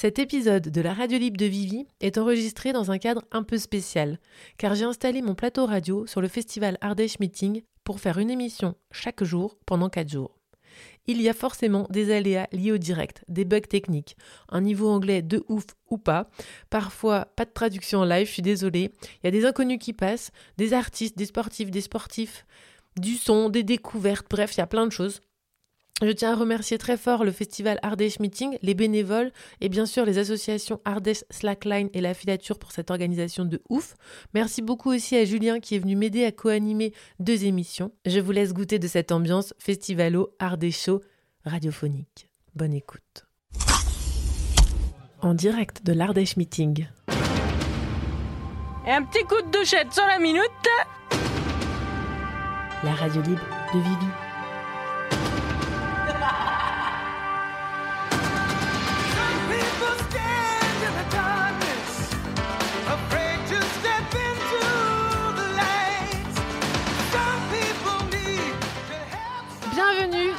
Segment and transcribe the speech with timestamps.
[0.00, 3.58] Cet épisode de la radio libre de Vivi est enregistré dans un cadre un peu
[3.58, 4.18] spécial,
[4.56, 8.76] car j'ai installé mon plateau radio sur le festival Ardèche Meeting pour faire une émission
[8.92, 10.38] chaque jour pendant 4 jours.
[11.06, 14.16] Il y a forcément des aléas liés au direct, des bugs techniques,
[14.48, 16.30] un niveau anglais de ouf ou pas,
[16.70, 18.92] parfois pas de traduction en live, je suis désolée,
[19.22, 22.46] il y a des inconnus qui passent, des artistes, des sportifs, des sportifs,
[22.98, 25.20] du son, des découvertes, bref, il y a plein de choses.
[26.02, 30.06] Je tiens à remercier très fort le festival Ardèche Meeting, les bénévoles et bien sûr
[30.06, 33.96] les associations Ardèche Slackline et la filature pour cette organisation de ouf.
[34.32, 37.92] Merci beaucoup aussi à Julien qui est venu m'aider à co-animer deux émissions.
[38.06, 41.02] Je vous laisse goûter de cette ambiance festivalo ardécho
[41.44, 42.28] radiophonique.
[42.54, 43.26] Bonne écoute.
[45.20, 46.86] En direct de l'Ardèche Meeting.
[48.86, 50.42] Et un petit coup de douchette sur la minute.
[52.82, 54.29] La radio libre de Vivi.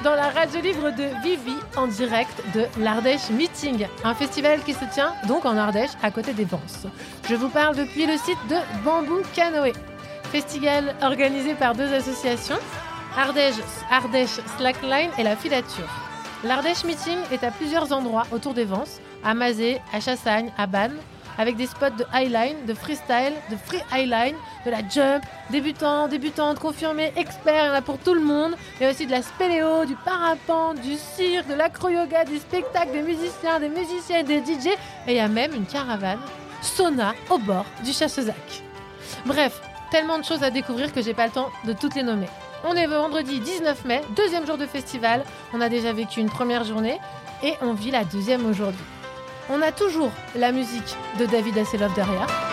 [0.04, 4.86] Dans la radio libre de Vivi en direct de l'Ardèche Meeting, un festival qui se
[4.86, 6.88] tient donc en Ardèche à côté des Vence.
[7.30, 9.74] Je vous parle depuis le site de Bambou Canoë,
[10.32, 12.58] festival organisé par deux associations,
[13.16, 13.56] Ardèche,
[13.92, 15.90] Ardèche Slackline et la Filature.
[16.44, 20.98] L'Ardèche Meeting est à plusieurs endroits autour des Vence, à Mazé, à Chassagne, à Bannes,
[21.38, 26.60] avec des spots de highline, de freestyle, de free highline, de la jump, débutants, débutantes,
[26.60, 28.56] confirmés, experts, il y en a pour tout le monde.
[28.80, 32.92] Il y a aussi de la spéléo, du parapente, du cirque, de l'acro-yoga, des spectacles,
[32.92, 34.68] des musiciens, des musiciens, des DJ.
[35.08, 36.20] Et il y a même une caravane
[36.62, 38.64] sauna au bord du Chassezac.
[39.26, 42.28] Bref, tellement de choses à découvrir que j'ai pas le temps de toutes les nommer.
[42.64, 45.24] On est vendredi 19 mai, deuxième jour de festival.
[45.54, 47.00] On a déjà vécu une première journée
[47.44, 48.86] et on vit la deuxième aujourd'hui.
[49.50, 52.51] On a toujours la musique de David Hasselhoff derrière.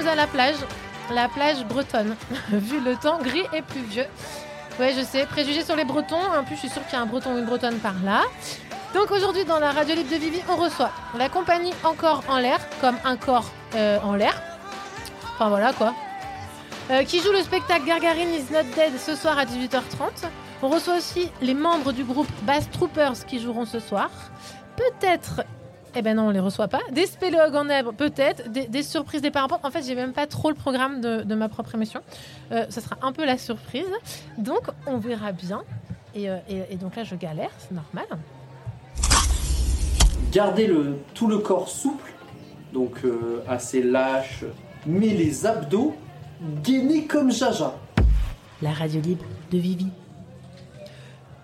[0.00, 0.56] À la plage,
[1.10, 2.16] la plage bretonne,
[2.50, 4.06] vu le temps gris et pluvieux.
[4.80, 6.16] Ouais, je sais, préjugés sur les Bretons.
[6.16, 8.22] En plus, je suis sûre qu'il y a un Breton ou une Bretonne par là.
[8.94, 12.58] Donc aujourd'hui, dans la radio libre de Vivi, on reçoit la compagnie Encore en l'air,
[12.80, 14.40] comme un corps euh, en l'air.
[15.34, 15.94] Enfin voilà quoi.
[16.90, 20.26] Euh, qui joue le spectacle Gargarine is not dead ce soir à 18h30.
[20.62, 24.10] On reçoit aussi les membres du groupe Bass Troopers qui joueront ce soir.
[24.76, 25.42] Peut-être
[25.94, 26.80] eh ben non, on les reçoit pas.
[26.90, 28.50] Des spéléologues en herbe, peut-être.
[28.50, 29.60] Des, des surprises, des parapentes.
[29.64, 32.00] En fait, j'ai même pas trop le programme de, de ma propre émission.
[32.52, 33.86] Euh, ça sera un peu la surprise.
[34.38, 35.62] Donc, on verra bien.
[36.14, 38.06] Et, euh, et- et donc là, je galère, c'est normal.
[40.32, 42.10] Gardez le, tout le corps souple,
[42.72, 44.44] donc euh, assez lâche,
[44.86, 45.94] mais les abdos
[46.62, 47.74] gainés comme Jaja.
[48.62, 49.88] La radio libre de Vivi.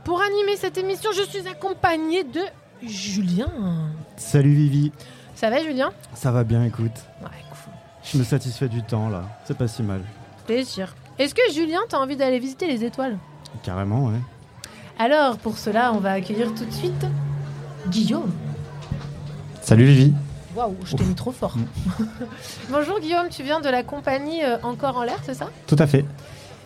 [0.05, 2.41] Pour animer cette émission, je suis accompagnée de
[2.83, 3.51] Julien.
[4.17, 4.93] Salut Vivi,
[5.35, 5.91] Ça va, Julien?
[6.15, 6.93] Ça va bien, écoute.
[7.23, 7.73] Ouais, cool.
[8.05, 10.03] Je me satisfais du temps là, c'est pas si mal.
[10.47, 10.95] Plaisir.
[11.19, 13.19] Est-ce que Julien, t'as envie d'aller visiter les étoiles?
[13.63, 14.19] Carrément, ouais.
[14.99, 17.07] Alors, pour cela, on va accueillir tout de suite
[17.89, 18.33] Guillaume.
[19.63, 20.15] Salut Vivi.
[20.55, 21.55] Waouh, je t'ai mis trop fort.
[22.71, 25.51] Bonjour Guillaume, tu viens de la compagnie euh, Encore en l'air, c'est ça?
[25.67, 26.05] Tout à fait.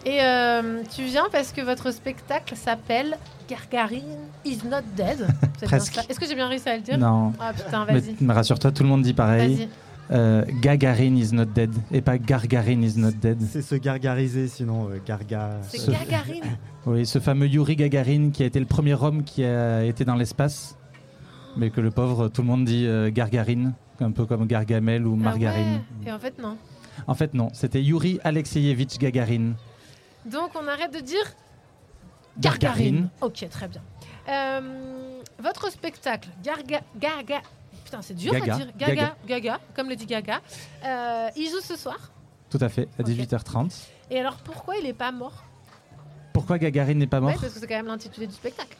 [0.04, 3.16] Et euh, tu viens parce que votre spectacle s'appelle
[3.48, 5.26] Gargarine is not dead.
[5.62, 5.98] Presque.
[6.08, 8.14] Est-ce que j'ai bien réussi à le dire Non, Ah putain, mais, vas-y.
[8.20, 9.68] mais rassure-toi, tout le monde dit pareil.
[10.10, 13.38] Euh, Gagarine is not dead et pas Gargarine is not dead.
[13.50, 15.50] C'est se gargariser, sinon euh, garga.
[15.68, 16.42] C'est Ce- Gargarine.
[16.86, 20.16] Oui, ce fameux Yuri Gagarin qui a été le premier homme qui a été dans
[20.16, 20.76] l'espace,
[21.56, 25.14] mais que le pauvre, tout le monde dit euh, Gargarine, un peu comme Gargamel ou
[25.14, 25.78] Margarine.
[25.80, 26.08] Ah ouais.
[26.08, 26.56] Et en fait, non.
[27.06, 29.52] En fait, non, c'était Yuri Alexeyevich Gagarin.
[30.30, 31.22] Donc on arrête de dire
[32.38, 33.08] Gargarine.
[33.20, 33.82] Ok, très bien.
[34.28, 37.40] Euh, votre spectacle, Garga, Gaga,
[37.84, 38.54] putain c'est dur Gaga.
[38.54, 39.16] à dire, Gaga, Gaga.
[39.26, 40.40] Gaga, comme le dit Gaga.
[40.84, 41.98] Euh, il joue ce soir.
[42.50, 43.08] Tout à fait, à Ok.
[43.08, 43.72] 18h30.
[44.10, 45.42] Et alors pourquoi il est pas mort?
[46.32, 47.30] Pourquoi Gagarine n'est pas mort?
[47.30, 48.76] Ouais, parce que c'est quand même l'intitulé du spectacle.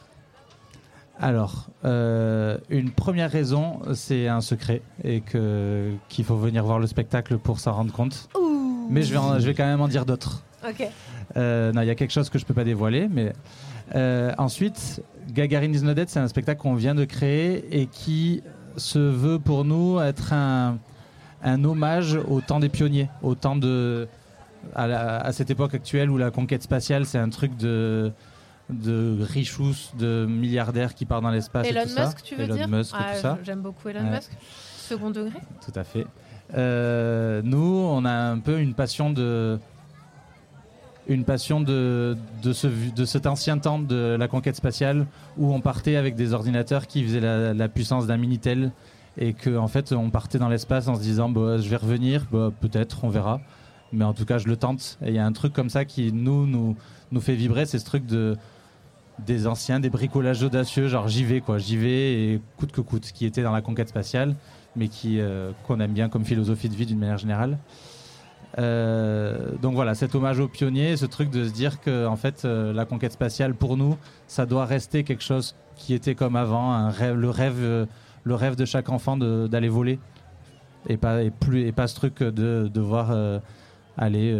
[1.19, 6.87] Alors, euh, une première raison, c'est un secret et que qu'il faut venir voir le
[6.87, 8.29] spectacle pour s'en rendre compte.
[8.35, 8.87] Ouh.
[8.89, 10.41] Mais je vais, en- je vais quand même en dire d'autres.
[10.67, 10.87] Ok.
[11.37, 13.33] Euh, non, il y a quelque chose que je peux pas dévoiler, mais
[13.95, 15.01] euh, ensuite,
[15.31, 18.43] Gagarin is not dead, c'est un spectacle qu'on vient de créer et qui
[18.77, 20.77] se veut pour nous être un,
[21.43, 24.07] un hommage au temps des pionniers, au temps de
[24.75, 28.11] à, la- à cette époque actuelle où la conquête spatiale c'est un truc de
[28.69, 32.05] de richous, de milliardaires qui partent dans l'espace et Elon tout ça.
[32.05, 33.37] Musk, tu veux Elon dire Musk, Ah, tout ça.
[33.43, 34.11] J'aime beaucoup Elon Ouais.
[34.11, 34.31] Musk.
[34.77, 35.37] Second degré.
[35.65, 36.07] Tout à fait.
[36.55, 37.57] Euh, nous,
[37.89, 39.59] on a un peu une passion de
[41.07, 45.05] une passion de, de, ce, de cet ancien temps de la conquête spatiale
[45.37, 48.71] où on partait avec des ordinateurs qui faisaient la, puissance d'un Minitel
[49.17, 53.03] et que en fait on partait dans l'espace en se disant je vais revenir, peut-être,
[53.03, 53.41] on verra.
[53.91, 54.97] Mais en tout cas, je le tente.
[55.05, 56.75] Et il y a un truc comme ça qui nous, nous,
[57.11, 58.35] nous fait vibrer, c'est ce truc de,
[59.19, 63.11] des anciens, des bricolages audacieux, genre j'y vais, quoi, j'y vais et coûte que coûte,
[63.13, 64.35] qui était dans la conquête spatiale,
[64.75, 67.57] mais qui euh, qu'on aime bien comme philosophie de vie d'une manière générale.
[68.59, 72.45] Euh, donc voilà, cet hommage aux pionniers, ce truc de se dire que en fait,
[72.45, 73.97] euh, la conquête spatiale pour nous,
[74.27, 79.17] ça doit rester quelque chose qui était comme avant, euh, le rêve de chaque enfant
[79.17, 79.99] d'aller voler,
[80.87, 83.11] et pas ce truc de devoir
[83.97, 84.35] aller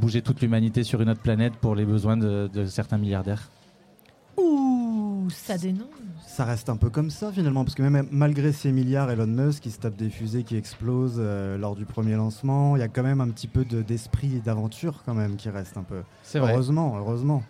[0.00, 3.50] bouger toute l'humanité sur une autre planète pour les besoins de certains milliardaires.
[5.46, 5.88] Ça dénonce.
[6.26, 9.62] Ça reste un peu comme ça finalement, parce que même malgré ces milliards, Elon Musk
[9.64, 12.88] qui se tape des fusées qui explosent euh, lors du premier lancement, il y a
[12.88, 16.00] quand même un petit peu de- d'esprit et d'aventure quand même qui reste un peu.
[16.22, 16.52] C'est vrai.
[16.52, 17.42] Heureusement, heureusement.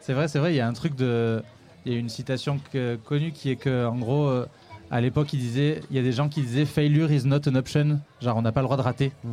[0.00, 0.52] C'est vrai, c'est vrai.
[0.52, 1.42] Il y a un truc de.
[1.84, 4.46] Il y a une citation que- connue qui est que, en gros, euh,
[4.90, 7.56] à l'époque, il disait, il y a des gens qui disaient failure is not an
[7.56, 7.98] option.
[8.22, 9.12] Genre, on n'a pas le droit de rater.
[9.24, 9.28] Mm.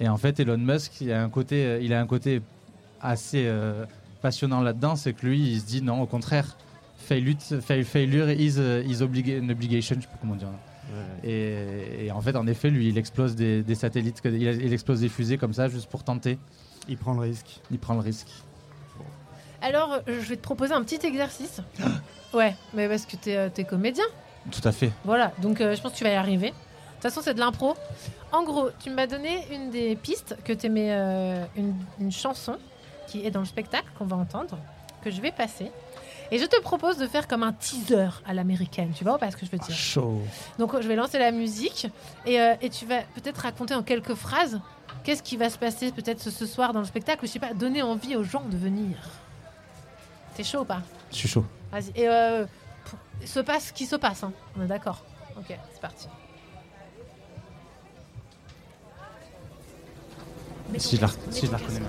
[0.00, 2.42] Et en fait, Elon Musk, il a un côté, euh, il a un côté
[3.00, 3.84] assez euh,
[4.20, 6.56] passionnant là-dedans, c'est que lui, il se dit non, au contraire,
[6.96, 9.96] failure, fail- failure is, euh, is obliga- an obligation.
[9.96, 10.48] Je sais pas comment dire.
[11.24, 15.00] Et, et en fait, en effet, lui, il explose des, des satellites, il, il explose
[15.00, 16.38] des fusées comme ça, juste pour tenter.
[16.88, 17.60] Il prend le risque.
[17.70, 18.28] Il prend le risque.
[19.62, 21.60] Alors, euh, je vais te proposer un petit exercice.
[22.34, 24.04] ouais, mais parce que t'es es comédien.
[24.50, 24.90] Tout à fait.
[25.04, 26.48] Voilà, donc euh, je pense que tu vas y arriver.
[26.48, 26.52] De
[26.94, 27.74] toute façon, c'est de l'impro.
[28.30, 30.90] En gros, tu m'as donné une des pistes que tu aimais,
[31.56, 32.56] une, une chanson
[33.06, 34.58] qui est dans le spectacle qu'on va entendre,
[35.02, 35.70] que je vais passer.
[36.30, 39.36] Et je te propose de faire comme un teaser à l'américaine, tu vois pas ce
[39.36, 39.74] que je veux dire?
[39.74, 40.22] Chaud.
[40.58, 41.86] Donc je vais lancer la musique
[42.26, 44.60] et, euh, et tu vas peut-être raconter en quelques phrases
[45.04, 47.38] qu'est-ce qui va se passer peut-être ce, ce soir dans le spectacle ou je sais
[47.38, 48.96] pas, donner envie aux gens de venir.
[50.34, 50.82] T'es chaud ou pas?
[51.10, 51.44] Je suis chaud.
[51.70, 51.92] Vas-y.
[51.94, 52.46] Et euh,
[53.24, 54.32] se passe ce qui se passe, hein.
[54.58, 55.04] on est d'accord?
[55.36, 56.08] Ok, c'est parti.
[60.78, 61.80] Si je la, si je la reconnais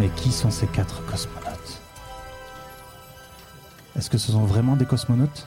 [0.00, 1.82] Mais qui sont ces quatre cosmonautes?
[3.94, 5.46] Est-ce que ce sont vraiment des cosmonautes?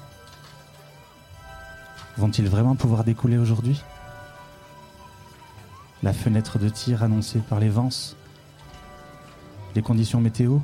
[2.18, 3.82] Vont-ils vraiment pouvoir décoller aujourd'hui?
[6.04, 8.14] La fenêtre de tir annoncée par les Vents
[9.74, 10.60] Les conditions météo?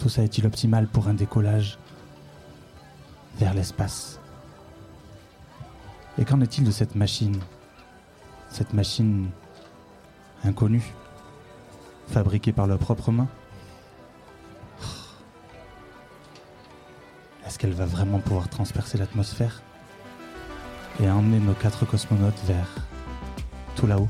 [0.00, 1.78] Tout ça est-il optimal pour un décollage
[3.38, 4.18] vers l'espace?
[6.18, 7.38] Et qu'en est-il de cette machine?
[8.50, 9.30] Cette machine
[10.42, 10.92] inconnue?
[12.08, 13.28] Fabriqués par leurs propres mains.
[17.46, 19.62] Est-ce qu'elle va vraiment pouvoir transpercer l'atmosphère
[21.00, 22.68] et emmener nos quatre cosmonautes vers
[23.76, 24.08] tout là-haut?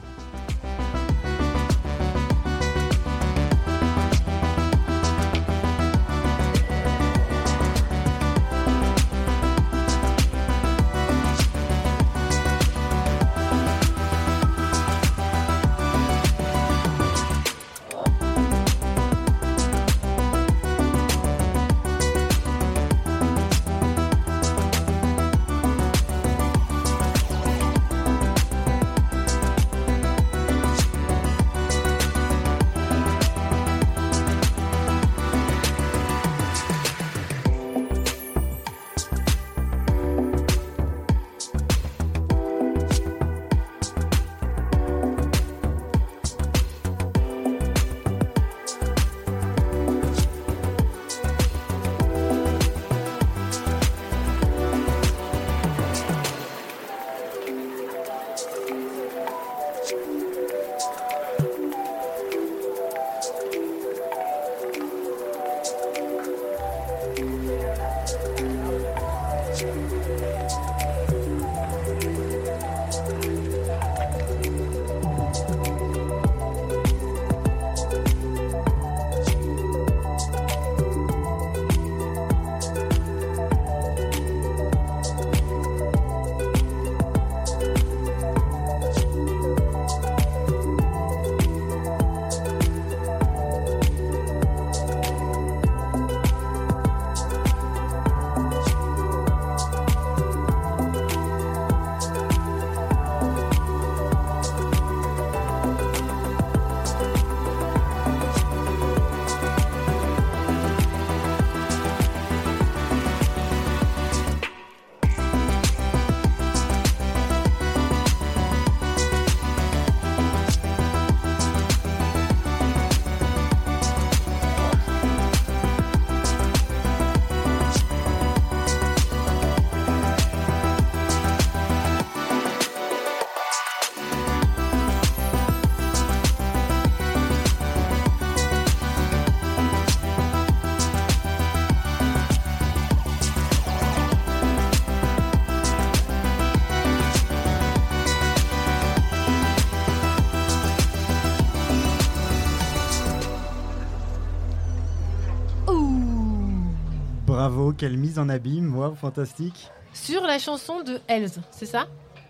[157.83, 159.69] Quelle mise en abîme, moi, fantastique.
[159.93, 161.89] Sur la chanson de Elz, c'est ça?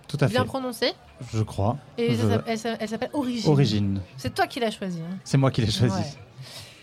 [0.08, 0.32] Tout à fait.
[0.32, 0.92] Bien prononcé?
[1.34, 1.76] Je crois.
[1.98, 3.50] Et Je- elle s'a- elle s'appelle Origine.
[3.50, 4.00] Origine.
[4.16, 5.00] C'est toi qui l'as choisi.
[5.00, 5.14] hein.
[5.24, 5.94] C'est moi qui l'ai choisi.
[5.94, 6.06] Ouais.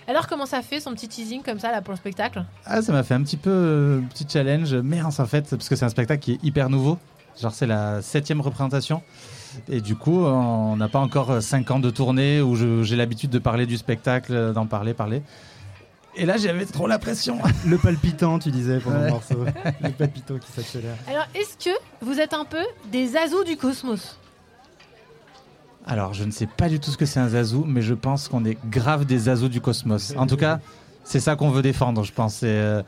[0.08, 2.46] Alors comment ça fait son petit teasing comme ça là pour le spectacle?
[2.64, 4.76] Ah, ça m'a fait un petit peu euh, petit challenge.
[4.76, 7.00] Merde, en fait, parce que c'est un spectacle qui est hyper nouveau.
[7.42, 9.02] Genre, c'est la septième représentation.
[9.68, 13.32] Et du coup, on n'a pas encore euh, cinq ans de tournée où j'ai l'habitude
[13.32, 15.24] de parler du spectacle, euh, d'en parler, parler.
[16.20, 17.40] Et là, j'avais trop la pression.
[17.66, 19.06] Le palpitant, tu disais pendant Ouais.
[19.06, 19.46] le morceau.
[19.82, 20.96] Le palpitant qui s'accélère.
[21.08, 24.18] Alors est-ce que vous êtes un peu des azous du cosmos?
[25.88, 28.28] Alors, je ne sais pas du tout ce que c'est un zazou, mais je pense
[28.28, 30.14] qu'on est grave des zazous du cosmos.
[30.18, 30.60] En tout cas,
[31.04, 32.42] c'est ça qu'on veut défendre, je pense.
[32.44, 32.84] Euh,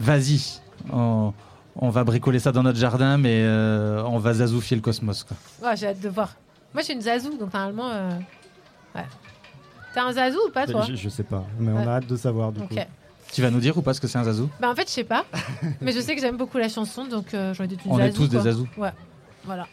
[0.00, 0.60] Vas-y,
[0.92, 1.34] on,
[1.74, 5.24] on va bricoler ça dans notre jardin, mais euh, on va zazoufier le cosmos.
[5.24, 5.36] Quoi.
[5.68, 6.34] Ouais, J'ai hâte de voir.
[6.72, 7.90] Moi je suis une zazou donc normalement...
[7.90, 8.10] euh,
[8.94, 9.04] Ouais.
[9.94, 11.86] T'es un zazou ou pas toi Je, je sais pas, mais on Ouais.
[11.86, 12.74] a hâte de savoir du coup.
[13.32, 14.92] Tu vas nous dire ou pas ce que c'est un zazou Bah en fait je
[14.92, 15.24] sais pas,
[15.80, 18.10] mais je sais que j'aime beaucoup la chanson donc euh, j'aurais dit une On est
[18.10, 18.38] zazou, tous quoi.
[18.38, 18.68] des zazous.
[19.44, 19.66] Voilà.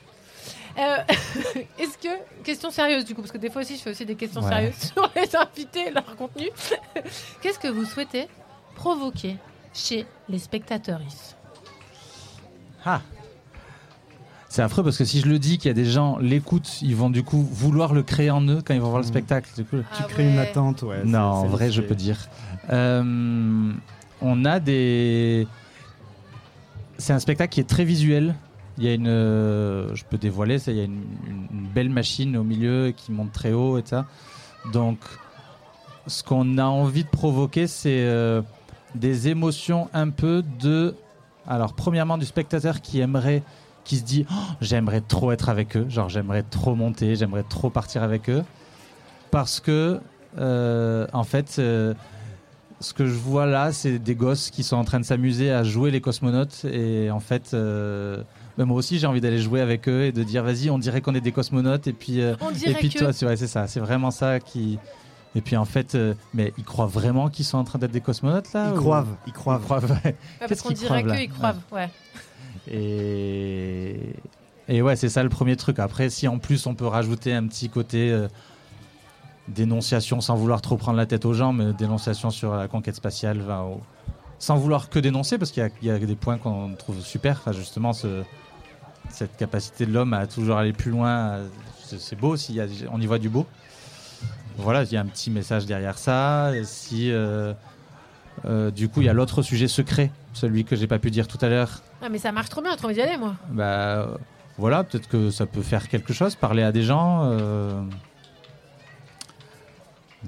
[0.78, 0.98] Euh,
[1.80, 4.16] Est-ce que question sérieuse du coup parce que des fois aussi je fais aussi des
[4.16, 4.50] questions Ouais.
[4.50, 6.50] sérieuses sur les invités et leur contenu.
[7.42, 8.28] Qu'est-ce que vous souhaitez
[8.76, 9.38] provoquer
[9.74, 11.00] chez les spectateurs
[12.84, 13.02] Ah
[14.56, 16.96] C'est affreux parce que si je le dis qu'il y a des gens l'écoutent, ils
[16.96, 19.12] vont du coup vouloir le créer en eux quand ils vont voir le Mhm.
[19.12, 19.50] spectacle.
[19.58, 21.04] Du coup, Tu Ah crées une attente, ouais.
[21.04, 22.30] non, en vrai, je peux dire.
[22.72, 23.74] Euh,
[24.22, 25.46] on a des.
[26.98, 28.34] C'est un spectacle qui est très visuel.
[28.78, 29.08] Il y a une.
[29.10, 30.72] euh, Je peux dévoiler ça.
[30.72, 33.84] Il y a une, une- une belle machine au milieu qui monte très haut et
[33.84, 34.06] ça.
[34.72, 35.00] Donc,
[36.08, 38.42] ce qu'on a envie de provoquer, c'est euh,
[38.96, 40.96] des émotions un peu de.
[41.46, 43.44] Alors, premièrement, du spectateur qui aimerait.
[43.86, 45.86] Qui se dit, Oh, j'aimerais trop être avec eux.
[45.90, 48.44] Genre, j'aimerais trop monter, j'aimerais trop partir avec eux.
[49.32, 50.00] Parce que
[50.38, 51.94] euh, en fait, euh,
[52.82, 55.64] ce que je vois là, c'est des gosses qui sont en train de s'amuser à
[55.64, 56.66] jouer les cosmonautes.
[56.66, 58.22] Et en fait, euh,
[58.58, 61.02] ben moi aussi, j'ai envie d'aller jouer avec eux et de dire, vas-y, on dirait
[61.02, 61.88] qu'on est des cosmonautes.
[61.88, 63.68] Et puis, euh, On et puis que toi, c'est ouais, c'est ça.
[63.68, 64.78] C'est vraiment ça qui.
[65.36, 68.00] Et puis en fait, euh, mais ils croient vraiment qu'ils sont en train d'être des
[68.02, 69.60] cosmonautes là Ils ou- croivent, ils Ils croient.
[69.60, 69.88] croient, ouais.
[70.06, 70.16] Ouais,
[70.48, 71.18] parce qu'ils dirait croivent, là?
[71.18, 71.60] qu'ils croivent.
[71.74, 71.90] Ouais.
[72.72, 73.98] Et...
[74.68, 75.80] et ouais, c'est ça le premier truc.
[75.80, 78.28] Après, si en plus on peut rajouter un petit côté euh,
[79.48, 83.44] dénonciation sans vouloir trop prendre la tête aux gens, mais dénonciation sur la conquête spatiale,
[84.40, 87.42] sans vouloir que dénoncer, parce qu'il y a- des points qu'on trouve super.
[87.54, 88.24] Justement, ce-
[89.10, 91.40] cette capacité de l'homme à toujours aller plus loin,
[91.84, 93.46] c'est beau, a- on y voit du beau.
[94.58, 96.52] Voilà, il y a un petit message derrière ça.
[96.64, 97.54] Si euh,
[98.46, 101.28] euh, du coup il y a l'autre sujet secret, celui que j'ai pas pu dire
[101.28, 103.36] tout à l'heure, Ah, mais ça marche trop bien, j'ai trop envie d'y aller moi.
[103.50, 104.08] bah
[104.58, 107.22] voilà, peut-être que ça peut faire quelque chose, parler à des gens.
[107.26, 107.82] euh,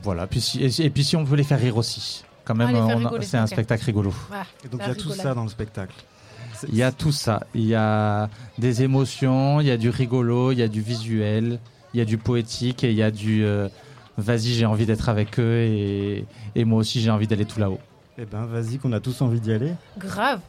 [0.03, 2.23] Voilà, puis si- et, puis si on peut les faire rire aussi.
[2.45, 3.49] Quand même, Ah, les faire on a- rigoler, c'est un ok.
[3.49, 4.13] spectacle rigolo.
[4.31, 5.23] Ah, Et donc La il y a tout rigolade.
[5.25, 5.95] ça dans le spectacle.
[6.53, 7.43] C'est- Il y a tout ça.
[7.55, 11.59] Il y a des émotions, il y a du rigolo, il y a du visuel,
[11.93, 13.67] il y a du poétique et il y a du euh,
[14.17, 17.79] vas-y, j'ai envie d'être avec eux et, et moi aussi j'ai envie d'aller tout là-haut.
[18.17, 19.73] Eh ben vas-y, qu'on a tous envie d'y aller.
[19.97, 20.39] grave.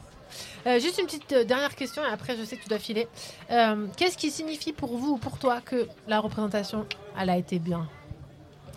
[0.67, 3.07] Euh, juste une petite euh, dernière question et après je sais que tu dois filer.
[3.51, 6.85] Euh, Qu'est-ce qui signifie pour vous ou pour toi que la représentation
[7.19, 7.87] elle a été bien?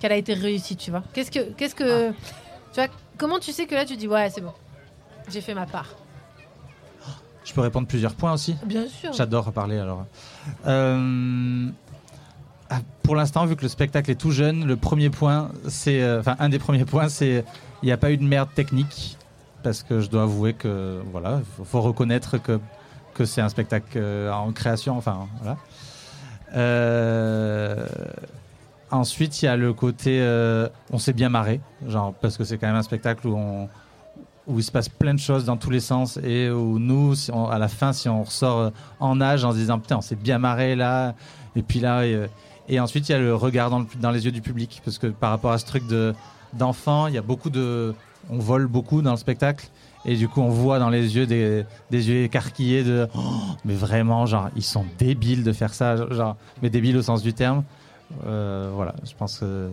[0.00, 1.02] Qu'elle a été réussie, tu vois?
[1.12, 1.40] Qu'est-ce que.
[1.52, 2.14] Qu'est-ce que Ah.
[2.72, 4.52] tu vois, comment tu sais que là tu dis ouais, c'est bon,
[5.28, 5.94] j'ai fait ma part?
[7.44, 9.12] Je peux répondre plusieurs points aussi Bien sûr.
[9.12, 10.06] J'adore parler alors.
[10.66, 11.68] Euh,
[12.70, 16.20] ah, pour l'instant, vu que le spectacle est tout jeune, le premier point, c'est, euh,
[16.20, 17.44] enfin un des premiers points, c'est
[17.82, 19.16] il n'y a pas eu de merde technique
[19.62, 22.60] parce que je dois avouer que voilà, faut, faut reconnaître que
[23.14, 25.56] que c'est un spectacle euh, en création, enfin voilà.
[26.54, 27.86] Euh,
[28.90, 32.58] ensuite, il y a le côté, euh, on s'est bien marré, genre parce que c'est
[32.58, 33.68] quand même un spectacle où
[34.48, 37.14] où il se passe plein de choses dans tous les sens et où nous,
[37.48, 40.38] à la fin, si on ressort en âge en se disant putain, on s'est bien
[40.38, 41.14] marré là,
[41.54, 42.04] et puis là,
[42.68, 45.30] et, ensuite il y a le regard dans les yeux du public parce que par
[45.30, 46.12] rapport à ce truc de
[46.52, 47.94] d'enfant, il y a beaucoup de,
[48.30, 49.68] on vole beaucoup dans le spectacle
[50.04, 53.20] et du coup on voit dans les yeux des, des yeux écarquillés de Oh,
[53.64, 57.32] mais vraiment genre ils sont débiles de faire ça, genre mais débiles au sens du
[57.34, 57.64] terme.
[58.26, 59.70] Euh, voilà, je pense que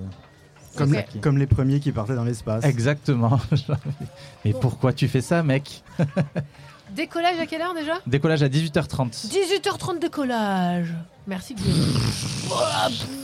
[0.77, 1.19] Comme, Ok.
[1.21, 2.63] comme les premiers qui partaient dans l'espace.
[2.63, 3.39] exactement.
[4.45, 4.59] mais Bon.
[4.59, 5.83] pourquoi tu fais ça, mec?
[6.95, 7.99] Décollage à quelle heure déjà?
[8.07, 9.27] Décollage à 18h30.
[9.29, 10.93] 18h30 décollage.
[11.27, 11.77] Merci Guillaume.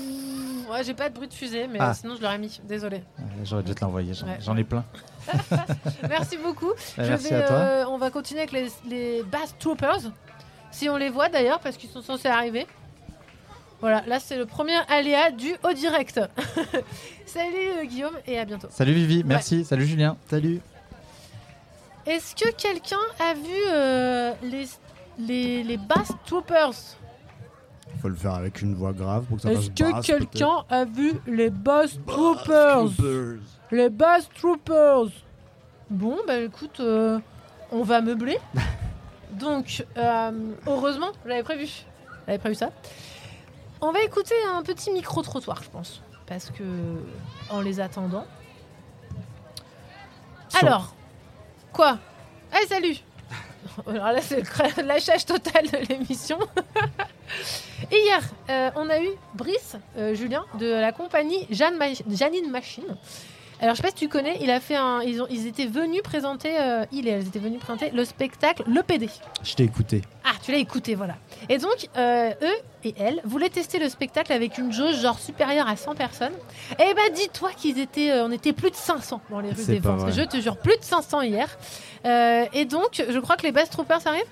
[0.72, 1.94] Ouais, j'ai pas de bruit de fusée, mais Ah.
[1.94, 2.60] sinon je l'aurais mis.
[2.64, 3.04] Désolé.
[3.44, 4.62] J'aurais dû te l'envoyer, j'en Ouais.
[4.62, 4.84] ai plein.
[6.10, 6.72] Merci beaucoup.
[6.98, 7.56] Je merci vais, à toi.
[7.58, 10.00] euh, on va continuer avec les, les Bass Troopers.
[10.72, 12.68] Si on les voit d'ailleurs, parce qu'ils sont censés arriver.
[13.82, 16.20] Voilà, là c'est le premier aléa du haut direct.
[17.26, 18.68] Salut euh, Guillaume et à bientôt.
[18.72, 19.66] Salut Vivi, merci.
[19.66, 20.18] Salut Julien.
[20.30, 20.62] Salut.
[22.06, 24.66] Est-ce que quelqu'un a vu euh, les,
[25.20, 26.74] les, les Bass Troopers?
[28.06, 30.86] Faut le faire avec une voix grave pour que ça Est-ce que basse, quelqu'un a
[30.86, 32.06] vu les peut-être.
[32.06, 32.84] Troopers?
[32.94, 33.38] Troopers.
[33.72, 35.08] Les Bass Troopers
[35.90, 37.20] Bon, bah écoute, euh,
[37.72, 38.38] on va meubler.
[39.32, 40.32] Donc, euh,
[40.68, 41.68] heureusement, j'avais prévu.
[42.28, 42.70] J'avais prévu ça.
[43.82, 46.02] On va écouter un petit micro-trottoir, je pense.
[46.28, 46.64] Parce que,
[47.50, 48.26] en les attendant.
[50.50, 50.94] Sans- Alors,
[51.74, 51.98] quoi?
[52.54, 52.98] Hey, salut
[53.88, 56.38] Alors là, c'est le lâchage total de l'émission.
[57.92, 62.50] Et hier, euh, on a eu Brice, euh, Julien, de la compagnie Jeanne Ma- Janine
[62.50, 62.84] Machine.
[63.62, 65.66] Alors, je sais pas si tu connais, il a fait un, ils, ont, ils étaient
[65.66, 69.10] venus présenter, euh, il et elles étaient venus présenter le spectacle Le PD.
[69.44, 70.02] Je t'ai écouté.
[70.26, 71.16] Ah, tu l'as écouté, voilà.
[71.48, 72.34] Et donc, eux
[72.86, 76.34] et elles voulaient tester le spectacle avec une jauge genre supérieure à 100 personnes.
[76.80, 79.80] Et bah, dis-toi qu'ils étaient, euh, on était plus de 500 dans les rues des
[79.80, 80.12] vrai.
[80.12, 81.48] Je te jure, plus de 500 hier.
[82.06, 84.24] Euh, et donc, je crois que les Bass Troopers arrivent.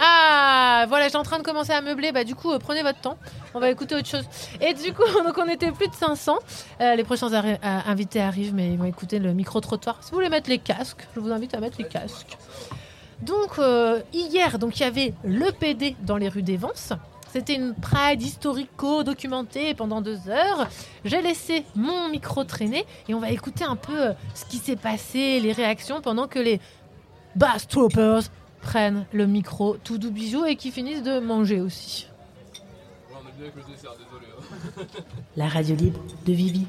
[0.00, 2.12] Ah, voilà, j'étais en train de commencer à meubler.
[2.12, 3.18] Bah, du coup, euh, prenez votre temps.
[3.54, 4.24] On va écouter autre chose.
[4.60, 6.36] Et du coup, donc on était plus de 500.
[6.80, 9.98] Euh, les prochains arri- invités arrivent, mais ils vont écouter le micro-trottoir.
[10.02, 12.36] Si vous voulez mettre les casques, je vous invite à mettre les casques.
[13.22, 16.92] Donc, euh, hier, donc il y avait le PD dans les rues des Vence.
[17.32, 20.68] C'était une pride historico-documentée pendant deux heures.
[21.04, 24.76] J'ai laissé mon micro traîner et on va écouter un peu euh, ce qui s'est
[24.76, 26.60] passé, les réactions pendant que les
[27.36, 28.22] Bass Troopers
[28.62, 32.08] prennent le micro tout doux bisous et qui finissent de manger aussi.
[35.36, 36.66] La radio libre de Vivi.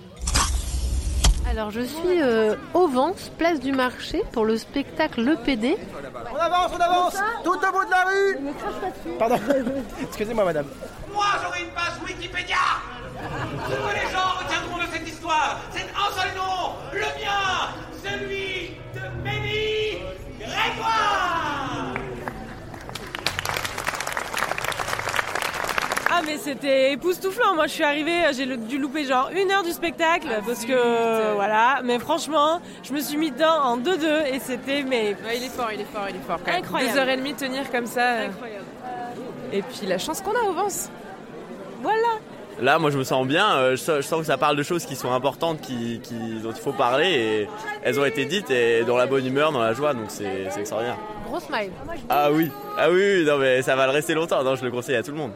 [1.50, 5.78] Alors je suis euh, au Vence, place du marché, pour le spectacle Le PD.
[6.32, 7.18] On avance, on avance.
[7.44, 9.18] Tout au bout de la rue.
[9.18, 9.40] Pardon.
[10.04, 10.68] Excusez-moi, madame.
[11.12, 12.56] Moi, j'aurai une page Wikipédia.
[13.66, 18.78] Ce que les gens retiendront de cette histoire, c'est un seul nom, le mien, celui
[18.94, 19.98] de Ménie
[20.40, 21.99] Grégoire
[26.19, 27.55] Ah mais c'était époustouflant.
[27.55, 31.82] Moi je suis arrivée, j'ai dû louper genre une heure du spectacle parce que voilà.
[31.84, 35.49] Mais franchement, je me suis mis dedans en 2-2 et c'était mais Ouais, il est
[35.49, 36.39] fort, il est fort, il est fort.
[36.45, 36.51] quand.
[36.51, 36.93] Incroyable.
[36.93, 38.01] Deux heures et demie tenir comme ça.
[38.01, 38.27] euh.
[38.27, 38.65] incroyable.
[39.53, 40.89] Et puis la chance qu'on a au Vence.
[41.82, 42.19] Voilà.
[42.62, 43.53] Là, moi, je me sens bien.
[43.55, 46.41] euh, Je sens, je sens que ça parle de choses qui sont importantes, qui, qui-
[46.43, 47.08] dont il faut parler.
[47.08, 47.47] Et
[47.84, 49.93] elles ont été dites et dans la bonne humeur, dans la joie.
[49.93, 50.97] Donc, c'est extraordinaire.
[51.25, 51.71] Gros smile.
[52.10, 54.43] Ah oui, ah oui, oui, non, mais ça va le rester longtemps.
[54.43, 55.32] Non, je le conseille à tout le monde.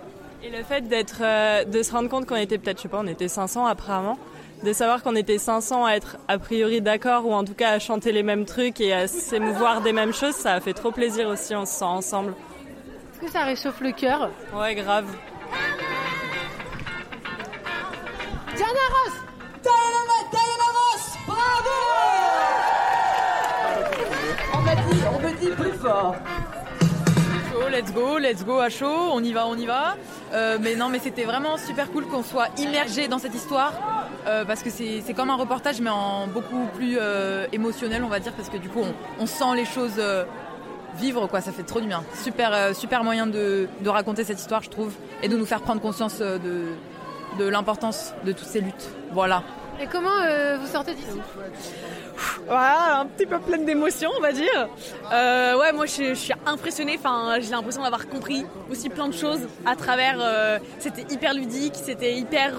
[0.45, 2.99] Et le fait d'être, euh, de se rendre compte qu'on était peut-être, je sais pas,
[2.99, 4.17] on était 500 apparemment,
[4.61, 7.79] de savoir qu'on était 500 à être a priori d'accord ou en tout cas à
[7.79, 11.29] chanter les mêmes trucs et à s'émouvoir des mêmes choses, ça a fait trop plaisir
[11.29, 12.33] aussi, on se sent ensemble.
[13.13, 14.31] Est-ce que ça réchauffe le cœur?
[14.53, 15.05] Ouais, grave.
[18.53, 19.13] Diana Ross
[27.51, 29.95] Chaud, let's go, let's go à chaud, on y va, on y va.
[30.33, 33.73] Euh, mais non, mais c'était vraiment super cool qu'on soit immergé dans cette histoire.
[34.25, 38.19] euh, parce que c'est comme un reportage, mais en beaucoup plus euh, émotionnel, on va
[38.19, 38.81] dire, parce que du coup,
[39.19, 40.01] on, sent les choses
[40.97, 41.41] vivre, quoi.
[41.41, 42.03] Ça fait trop du bien.
[42.15, 46.19] Super, super moyen de, raconter cette histoire, je trouve, et de nous faire prendre conscience
[46.19, 48.89] de l'importance de toutes ces luttes.
[49.11, 49.43] Voilà.
[49.81, 51.19] Et comment euh, vous sortez d'ici
[52.47, 54.67] Voilà, un petit peu pleine d'émotions, on va dire.
[55.11, 56.95] Euh, ouais, moi je, suis- je suis impressionnée.
[56.97, 60.17] Enfin, j'ai l'impression d'avoir compris aussi plein de choses à travers.
[60.19, 62.53] euh, c'était hyper ludique, c'était hyper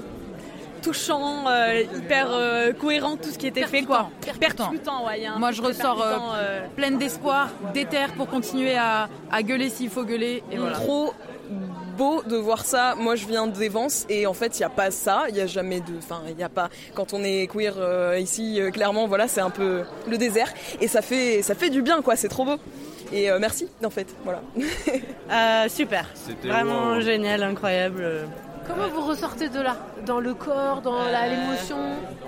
[0.83, 4.11] touchant, euh, hyper euh, cohérent tout ce qui était fait, quoi.
[4.21, 4.65] Percutant.
[4.71, 5.21] Percutant, ouais.
[5.21, 9.71] y a un Moi, je ressors euh, pleine d'espoir, d'éther pour continuer à, à gueuler
[9.71, 10.43] s'il faut gueuler.
[10.53, 10.75] Et voilà.
[10.77, 11.15] Trop
[11.97, 12.95] beau de voir ça.
[12.97, 15.25] Moi, je viens d'Evance et en fait, il n'y a pas ça.
[15.29, 15.97] Il n'y a jamais de.
[15.99, 16.69] Enfin, il n'y a pas.
[16.95, 20.89] Quand on est queer euh, ici, euh, clairement, voilà, c'est un peu le désert et
[20.89, 22.17] ça fait, ça fait du bien, quoi.
[22.17, 22.57] C'est trop beau.
[23.13, 24.15] Et euh, merci, en fait.
[24.25, 24.43] Voilà.
[25.31, 26.09] euh, super.
[26.15, 27.01] C'était Vraiment wow.
[27.01, 28.27] génial, incroyable.
[28.67, 29.77] Comment vous ressortez de là?
[30.07, 31.77] Dans le corps, dans la- l'émotion?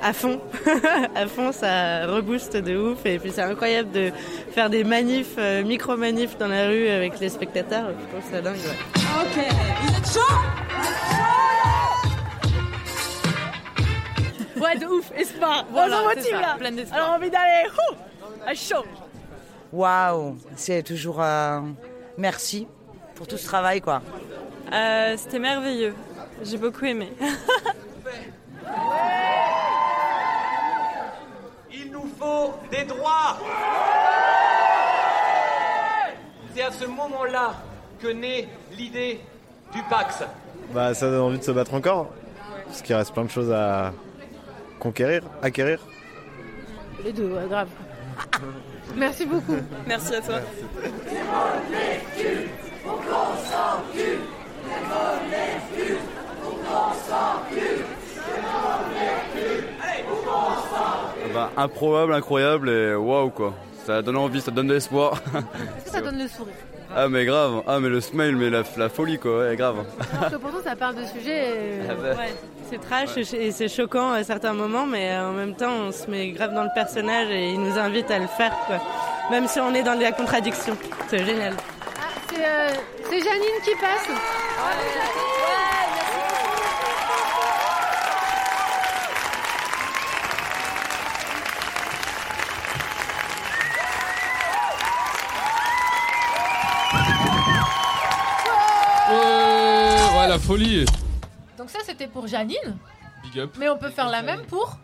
[0.02, 0.40] À fond,
[1.14, 3.04] à fond, ça rebooste de ouf.
[3.06, 4.10] Et puis c'est incroyable de
[4.52, 7.86] faire des manifs, euh, micro-manifs dans la rue avec les spectateurs.
[7.88, 8.56] Je trouve ça dingue.
[8.56, 9.46] ouais.
[14.60, 15.66] Ouais, de ouf, espoir.
[15.70, 16.54] Voilà, on motive ça, là.
[16.58, 16.98] plein d'espoir.
[17.02, 17.68] Alors envie d'aller
[18.46, 18.84] à chaud.
[19.72, 21.74] Waouh, c'est toujours un
[22.16, 22.66] merci
[23.14, 24.00] pour tout ce travail quoi.
[24.72, 25.94] Euh, C'était merveilleux.
[26.42, 27.12] J'ai beaucoup aimé.
[31.72, 33.38] Il nous faut des droits
[36.54, 37.54] C'est à ce moment-là
[38.00, 39.20] que naît l'idée
[39.72, 40.22] du Pax.
[40.72, 42.10] Bah, ça donne envie de se battre encore.
[42.66, 43.92] Parce qu'il reste plein de choses à
[44.78, 45.80] conquérir, acquérir.
[47.04, 47.68] Les deux, ouais, grave.
[48.96, 49.56] Merci beaucoup.
[49.86, 50.40] Merci à toi.
[61.34, 63.52] Bah, improbable, incroyable et waouh quoi.
[63.84, 65.14] Ça donne envie, ça donne de l'espoir.
[65.76, 66.54] Est-ce que ça donne le sourire?
[66.94, 69.84] Ah mais grave, ah mais le smile, mais la, la folie quoi, ouais, grave.
[70.20, 71.42] Parce que pourtant, ça parle de sujets.
[71.56, 72.08] euh, Ah bah.
[72.20, 72.34] Ouais,
[72.70, 76.08] c'est trash et c'est choquant à certains moments, mais euh, en même temps, on se
[76.08, 78.76] met grave dans le personnage et il nous invite à le faire, quoi.
[79.30, 80.76] Même si on est dans la contradiction.
[81.08, 81.54] C'est génial.
[82.30, 82.68] C'est euh,
[83.10, 84.08] c'est Janine qui passe.
[84.08, 85.14] Ouais,
[100.46, 100.84] folie.
[101.58, 102.76] Donc ça, c'était pour Janine.
[103.24, 103.56] Big up.
[103.58, 104.78] Mais on peut faire la même pour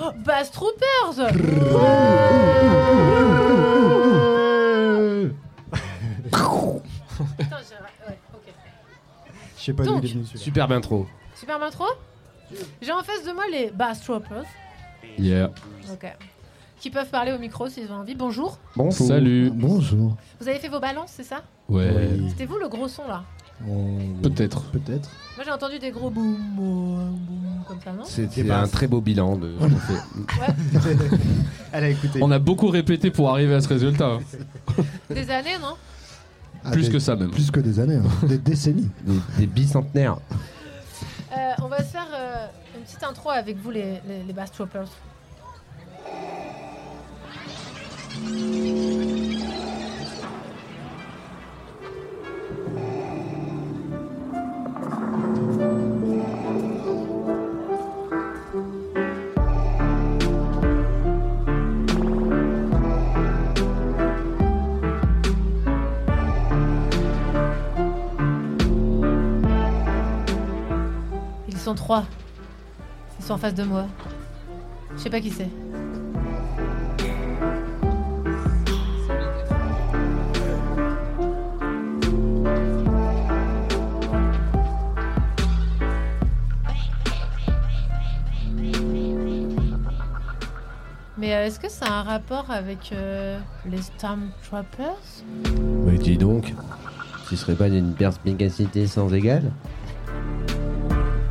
[0.00, 1.32] oh, Bass Troopers.
[7.38, 8.54] Putain, j'ai- ouais, ok.
[9.58, 10.44] Je sais pas d'où il est venu celui-là.
[10.44, 11.06] Superbe intro.
[11.34, 11.86] Super intro.
[12.80, 14.44] J'ai en face de moi les Bass Troopers.
[15.18, 15.50] Yeah.
[15.92, 16.06] Ok.
[16.78, 18.14] Qui peuvent parler au micro s'ils ont envie.
[18.14, 18.58] Bonjour.
[18.76, 19.08] Bonjour.
[19.08, 19.50] Salut.
[19.50, 20.16] Bonjour.
[20.40, 22.10] Vous avez fait vos balances, c'est ça Ouais.
[22.28, 23.24] C'était vous le gros son là
[24.22, 24.62] Peut-être.
[24.70, 25.10] Peut-être.
[25.36, 29.00] Moi j'ai entendu des gros boum boum boum comme ça, non C'était un très beau
[29.00, 29.52] bilan de.
[31.72, 32.20] Elle a écouté.
[32.22, 34.18] On a beaucoup répété pour arriver à ce résultat.
[35.10, 35.76] Des années, non
[36.72, 37.30] Plus des- que ça même.
[37.30, 38.26] Plus que des années, hein.
[38.26, 38.88] des décennies.
[39.04, 40.16] Des, des bicentenaires.
[41.32, 42.46] Euh, On va se faire euh,
[42.76, 44.88] une petite intro avec vous les, les, les Bass Troopers.
[71.70, 72.04] Sont trois.
[73.20, 73.86] Ils sont en face de moi.
[74.96, 75.48] Je sais pas qui c'est.
[91.18, 94.96] Mais euh, est-ce que ça a un rapport avec euh, les Stormtroopers?
[95.84, 96.52] Mais dis donc,
[97.28, 99.52] ce serait pas d'une perspicacité sans égale?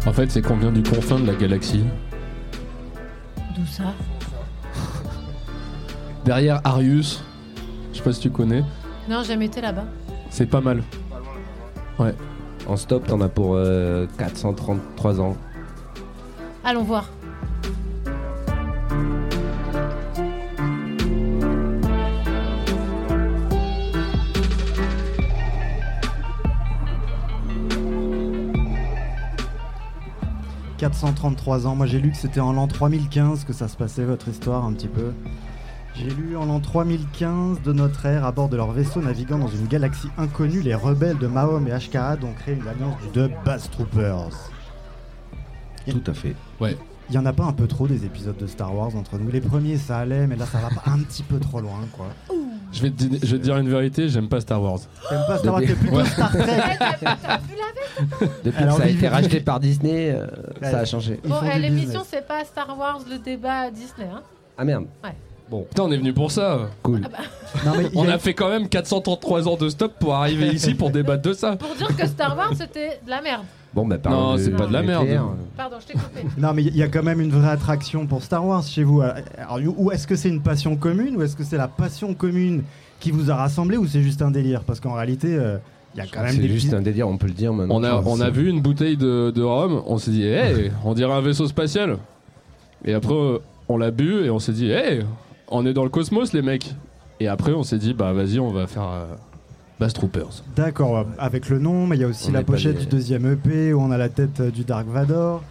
[0.10, 1.84] En fait, c'est qu'on vient du confin de la galaxie.
[3.56, 3.94] D'où ça?
[6.26, 7.24] Derrière Arius,
[7.94, 8.64] je sais pas si tu connais,
[9.08, 9.86] Non, j'ai jamais été là-bas.
[10.32, 10.82] c'est pas mal.
[12.00, 12.16] Ouais.
[12.68, 15.38] En stop, t'en as pour euh, 433 ans.
[16.64, 17.08] Allons voir.
[30.94, 31.76] «433 ans.
[31.76, 34.74] Moi, j'ai lu que c'était en l'an 3015 que ça se passait, votre histoire, un
[34.74, 35.12] petit peu.
[35.96, 39.48] J'ai lu en l'an 3015 de notre ère, à bord de leur vaisseau naviguant dans
[39.48, 43.32] une galaxie inconnue, les rebelles de Mahom et Ashkarad ont créé une alliance du dub
[43.46, 44.30] Bass Troopers.
[45.90, 46.36] Tout à fait.
[46.60, 46.78] Ouais.
[47.10, 49.30] Il y en a pas un peu trop des épisodes de Star Wars entre nous.
[49.32, 52.06] Les premiers, ça allait, mais là, ça va pas un petit peu trop loin, quoi.
[52.72, 54.78] Je vais, te, di- je vais te dire une vérité, j'aime pas Star Wars.
[55.10, 56.78] T'aimes pas Star Wars, t'es plutôt Star Trek.
[58.44, 60.26] Depuis Alors, que ça a été racheté par Disney, euh,
[60.62, 60.72] Ouais.
[60.72, 61.20] ça a changé.
[61.26, 64.08] Bon, eh, l'émission, c'est pas Star Wars le débat à Disney.
[64.14, 64.22] Hein
[64.58, 64.86] Ah merde.
[65.04, 65.12] Ouais.
[65.50, 65.64] Bon.
[65.64, 66.60] Putain, on est venu pour ça.
[66.84, 67.02] Cool.
[67.66, 70.14] Non, mais il y On a- a fait quand même 433 ans de stop pour
[70.14, 71.56] arriver ici pour débattre de ça.
[71.56, 73.44] Pour dire que Star Wars c'était de la merde.
[73.74, 75.08] Bon, bah, Non, c'est pas de la merde.
[75.58, 76.22] Pardon, je t'ai coupé.
[76.38, 79.02] Non, mais il y a quand même une vraie attraction pour Star Wars chez vous.
[79.02, 82.64] Alors, ou est-ce que c'est une passion commune ou est-ce que c'est la passion commune
[83.00, 84.64] qui vous a rassemblé ou c'est juste un délire?
[84.64, 85.58] Parce qu'en réalité, euh,
[85.96, 87.76] il y a quand même C'est des juste un délire, on peut le dire maintenant.
[87.76, 91.14] On a, on vu une bouteille de, de rhum, on s'est dit, hey, on dirait
[91.14, 91.98] un vaisseau spatial.
[92.86, 93.14] Et après,
[93.68, 95.04] on l'a bu et on s'est dit, hey,
[95.48, 96.74] on est dans le cosmos, les mecs.
[97.20, 99.06] Et après, on s'est dit, bah vas-y, on va faire euh,
[99.80, 100.44] Bass Troopers.
[100.56, 103.82] D'accord, avec le nom, mais il y a aussi la pochette du deuxième EP où
[103.82, 105.42] on a la tête euh, du Dark Vador.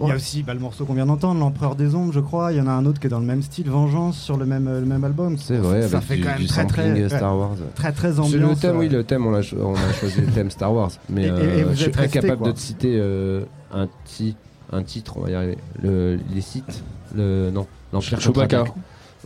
[0.00, 2.52] Il y a aussi bah, le morceau qu'on vient d'entendre, L'Empereur des Ombres, je crois.
[2.52, 4.46] Il y en a un autre qui est dans le même style, Vengeance, sur le
[4.46, 5.36] même, euh, le même album.
[5.38, 7.56] C'est vrai, ça avec fait du, quand même très, très, euh, Star Wars.
[7.74, 8.50] Très, très, très ambiance.
[8.50, 10.92] le thème, oui, le thème, on a, on a choisi le thème Star Wars.
[11.08, 14.36] Mais et, et je suis incapable de te citer euh, un, ti
[14.70, 15.58] un titre, on va y arriver.
[15.82, 16.84] Le, les sites,
[17.16, 18.64] le, non, l'Empire Chewbacca.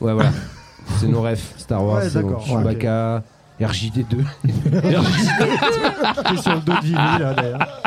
[0.01, 0.31] Ouais, voilà.
[0.98, 3.16] C'est nos rêves, Star Wars, ouais, Chewbacca.
[3.18, 3.27] Okay.
[3.62, 4.25] RJD2.
[4.44, 7.83] RJD2 sur le dos de Vivi, là, d'ailleurs.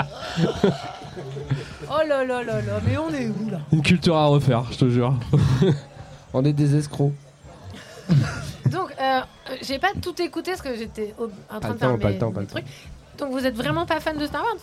[1.89, 3.59] Oh là là là là, mais on est où là?
[3.71, 5.13] Une culture à refaire, je te jure.
[6.33, 7.13] on est des escrocs.
[8.71, 9.21] Donc, euh,
[9.61, 11.13] j'ai pas tout écouté parce que j'étais
[11.49, 12.65] en train de faire mes, mes trucs.
[13.17, 14.57] Donc, vous êtes vraiment pas fan de Star Wars?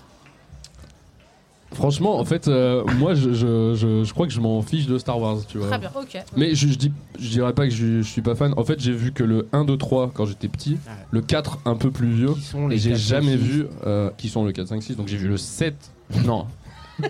[1.74, 4.98] Franchement, en fait, euh, moi, je, je, je, je crois que je m'en fiche de
[4.98, 5.68] Star Wars, tu vois.
[5.68, 6.22] Très bien, ok.
[6.36, 8.52] Mais je, je, dis, je dirais pas que je, je suis pas fan.
[8.56, 10.78] En fait, j'ai vu que le 1, 2, 3 quand j'étais petit,
[11.10, 12.34] le 4 un peu plus vieux,
[12.68, 13.44] les et j'ai 4, jamais 5, 6?
[13.46, 13.66] vu.
[13.86, 15.74] euh, qui sont le 4, 5, 6 Donc j'ai vu le 7.
[16.26, 16.46] Non.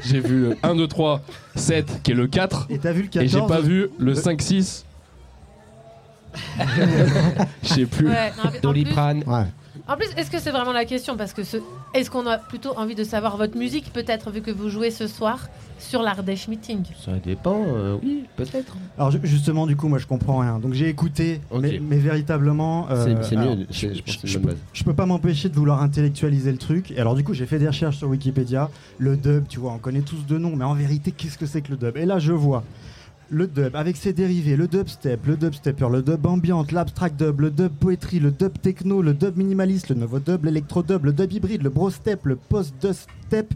[0.05, 1.21] j'ai vu le 1, 2, 3,
[1.57, 2.67] 7, qui est le 4.
[2.71, 3.49] Et t'as vu le Et j'ai 14?
[3.49, 4.85] pas vu le 5, 6.
[7.63, 8.09] Je sais plus.
[8.09, 9.23] Ouais, non, Doliprane.
[9.27, 9.45] Ouais.
[9.89, 11.17] En plus, est-ce que c'est vraiment la question?
[11.17, 11.57] Parce que ce...
[11.95, 15.07] est-ce qu'on a plutôt envie de savoir votre musique, peut-être, vu que vous jouez ce
[15.07, 16.83] soir sur l'Ardèche Meeting?
[17.05, 18.77] Ça dépend, euh, oui, peut-être.
[18.99, 20.59] Alors ju- justement, du coup, moi je comprends rien.
[20.59, 22.87] Donc j'ai écouté, mais, mais véritablement.
[22.91, 24.65] euh, C'est- c'est mieux, alors, je pense que c'est je, une bonne peux- base.
[24.75, 26.91] je peux pas m'empêcher de vouloir intellectualiser le truc.
[26.91, 28.69] Et alors du coup, j'ai fait des recherches sur Wikipédia.
[28.99, 31.63] Le dub, tu vois, on connaît tous de nom, mais en vérité, qu'est-ce que c'est
[31.63, 31.97] que le dub?
[31.97, 32.63] Et là, je vois
[33.33, 37.51] le dub avec ses dérivés, le dubstep, le dubstepper, le dub ambiante, l'abstract dub, le
[37.51, 41.33] dub poétrie, le dub techno, le dub minimaliste, le nouveau dub, l'électro dub, le dub
[41.33, 43.55] hybride, le bro step, le post dubstep,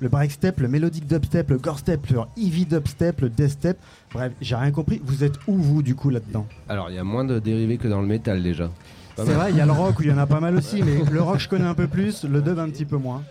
[0.00, 3.78] le break step, le mélodique dubstep, le gore step, le heavy dubstep, le death step.
[4.14, 5.00] Bref, j'ai rien compris.
[5.04, 6.46] Vous êtes où vous du coup là-dedans?
[6.68, 8.70] Alors, il y a moins de dérivés que dans le métal déjà.
[9.16, 10.82] C'est vrai, il y a le rock où il y en a pas mal aussi,
[10.82, 13.22] mais le rock je connais un peu plus, le dub un petit peu moins.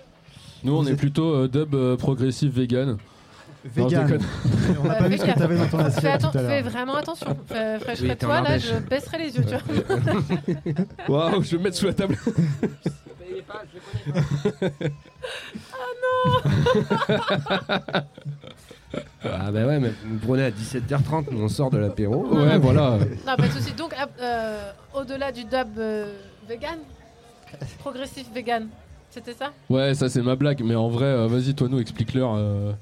[0.64, 2.98] Nous, on Vous est êtes- plutôt euh, dub euh, progressif vegan.
[3.78, 4.06] Non, Vegan.
[4.08, 4.26] déconne.
[4.84, 6.42] On n'a pas vu ce que tu avais dans ton Fais, assiette atten- tout à
[6.42, 6.70] fais l'heure.
[6.72, 7.38] vraiment attention.
[7.50, 8.68] Je Oui, toi, là, Ardèche.
[8.68, 9.44] je baisserai les yeux.
[11.10, 12.16] Waouh, je vais me mettre sous la table.
[19.24, 22.26] Ah bah ouais, mais vous me prenez à 17h30, nous on sort de l'apéro.
[22.28, 22.98] Ouais, voilà.
[23.28, 23.74] Non, pas de souci.
[23.74, 26.14] Donc, euh, au-delà du dub euh,
[26.48, 26.78] vegan,
[27.80, 28.68] progressif vegan,
[29.16, 29.52] c'était ça?
[29.70, 32.36] Ouais, ça c'est ma blague, mais en vrai, euh, vas-y, toi, nous, explique-leur.
[32.36, 32.74] euh.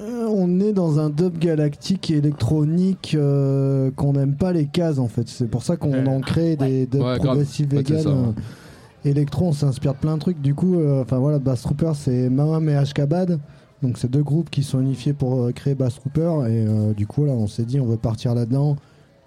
[0.00, 4.98] Euh, on est dans un dub galactique et électronique euh, qu'on n'aime pas les cases
[4.98, 5.28] en fait.
[5.28, 7.18] C'est pour ça qu'on en crée des dubs Ouais, grave.
[7.18, 8.02] progressifs Ouais, c'est vegan.
[8.02, 8.16] ça, ouais.
[8.16, 10.40] euh, électro, on s'inspire de plein de trucs.
[10.40, 13.38] Du coup, euh, enfin voilà, Bass Trooper, c'est Maham et Ashkabad.
[13.82, 16.46] Donc c'est deux groupes qui sont unifiés pour euh, créer Bass Trooper.
[16.48, 18.76] Et euh, du coup, là, on s'est dit, on veut partir là-dedans.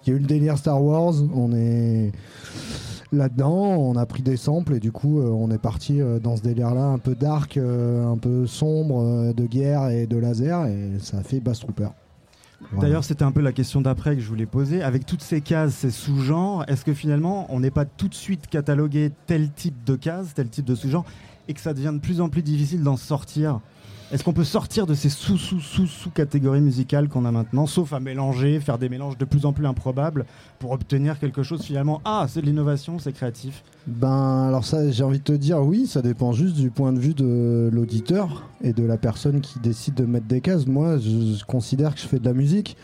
[0.06, 1.14] Il y a eu le délire Star Wars.
[1.34, 2.12] On est
[3.14, 6.36] là-dedans, on a pris des samples et du coup, euh, on est parti euh, dans
[6.36, 10.66] ce délire-là, un peu dark, euh, un peu sombre, de guerre et de laser.
[10.66, 11.88] Et ça a fait Bass Trooper.
[12.80, 14.82] D'ailleurs, c'était un peu la question d'après que je voulais poser.
[14.82, 18.46] Avec toutes ces cases, ces sous-genres, est-ce que finalement, on n'est pas tout de suite
[18.46, 21.04] catalogué tel type de case, tel type de sous-genre,
[21.46, 23.60] et que ça devient de plus en plus difficile d'en sortir?
[24.14, 28.78] Est-ce qu'on peut sortir de ces sous-sous-sous-sous-catégories musicales qu'on a maintenant, sauf à mélanger, faire
[28.78, 30.24] des mélanges de plus en plus improbables
[30.60, 32.00] pour obtenir quelque chose finalement?
[32.04, 33.64] Ah, c'est de l'innovation, c'est créatif.
[33.88, 37.00] Ben alors ça j'ai envie de te dire oui ça dépend juste du point de
[37.00, 40.68] vue de l'auditeur et de la personne qui décide de mettre des cases.
[40.68, 42.76] Moi je, je considère que je fais de la musique.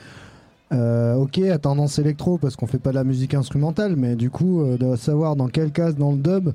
[0.73, 4.31] Euh, ok à tendance électro parce qu'on fait pas de la musique instrumentale mais du
[4.31, 6.51] coup euh, de savoir dans quelle case dans le dub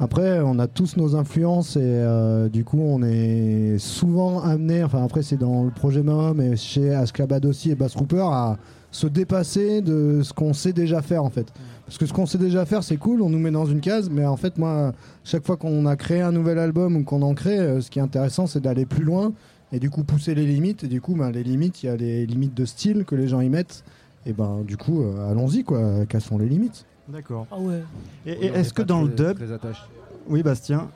[0.00, 5.04] après on a tous nos influences et euh, du coup on est souvent amené enfin
[5.04, 8.56] après c'est dans le projet Mahom et chez Asclabad aussi et Bass Trooper à
[8.90, 11.52] se dépasser de ce qu'on sait déjà faire en fait.
[11.86, 14.10] Parce que ce qu'on sait déjà faire, c'est cool, on nous met dans une case,
[14.10, 14.92] mais en fait, moi,
[15.24, 17.98] chaque fois qu'on a créé un nouvel album ou qu'on en crée, euh, ce qui
[17.98, 19.32] est intéressant, c'est d'aller plus loin
[19.72, 20.84] et du coup pousser les limites.
[20.84, 23.28] Et du coup, ben, les limites, il y a les limites de style que les
[23.28, 23.84] gens y mettent.
[24.26, 26.86] Et ben, du coup, euh, allons-y, quoi, cassons les limites.
[27.12, 27.46] D'accord.
[27.50, 27.82] Ah ouais.
[28.26, 29.36] Et, est-ce est que dans le dub.
[29.36, 29.82] très attaché.
[30.28, 30.88] Oui, Bastien.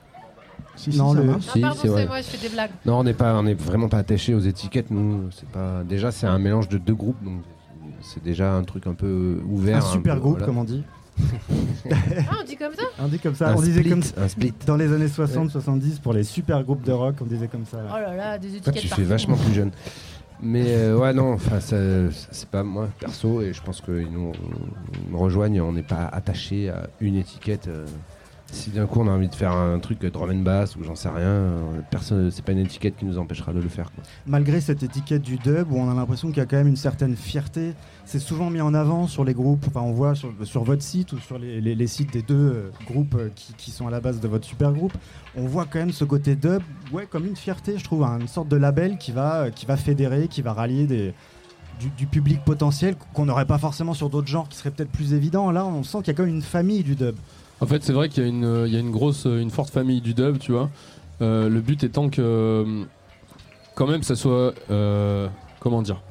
[0.75, 1.25] Si, si, non, ça le...
[1.25, 1.43] marche.
[1.45, 2.05] Si, Ah, pardon, c'est vrai.
[2.07, 2.71] moi, je fais des blagues.
[2.85, 4.91] Non, on n'est pas, on est vraiment pas attaché aux étiquettes.
[4.91, 5.83] Nous, c'est pas.
[5.83, 7.41] Déjà, c'est un mélange de deux groupes, donc
[8.01, 9.77] c'est déjà un truc un peu ouvert.
[9.77, 10.45] Un super peu, groupe, voilà.
[10.45, 10.83] comme on dit.
[11.89, 13.49] Ah, on dit comme ça On dit comme ça.
[13.51, 14.53] Un on disait comme un split.
[14.65, 17.77] dans les années 60-70 pour les super groupes de rock, on disait comme ça.
[17.89, 19.01] Oh là là, des Toi, étiquettes tu partout.
[19.01, 19.71] fais vachement plus jeune.
[20.41, 24.31] Mais euh, ouais, non, enfin, c'est pas moi perso, et je pense qu'ils nous,
[25.13, 25.61] rejoignent.
[25.61, 27.67] On n'est pas attaché à une étiquette.
[27.67, 27.85] euh.
[28.51, 30.95] Si d'un coup on a envie de faire un truc drum and bass ou j'en
[30.95, 31.51] sais rien,
[31.89, 33.91] personne, c'est pas une étiquette qui nous empêchera de le faire.
[34.27, 36.75] Malgré cette étiquette du dub où on a l'impression qu'il y a quand même une
[36.75, 37.73] certaine fierté,
[38.05, 39.65] c'est souvent mis en avant sur les groupes.
[39.67, 43.29] Enfin, on voit sur, votre site ou sur les, sites des deux euh, groupes euh,
[43.57, 44.93] qui, sont à la base de votre super groupe.
[45.35, 46.61] On voit quand même ce côté dub,
[46.93, 49.75] ouais, comme une fierté, je trouve, une sorte de label qui va, euh, qui va
[49.75, 51.13] fédérer, qui va rallier
[51.97, 55.51] du public potentiel qu'on n'aurait pas forcément sur d'autres genres qui seraient peut-être plus évidents.
[55.51, 57.15] Là, on sent qu'il y a quand même une famille du dub.
[57.61, 58.29] En fait, c'est vrai qu'il y a
[58.79, 60.69] une, grosse, une forte famille du dub, tu vois.
[61.21, 62.85] Euh, le but étant que,
[63.75, 66.01] quand même, ça soit, euh, comment dire?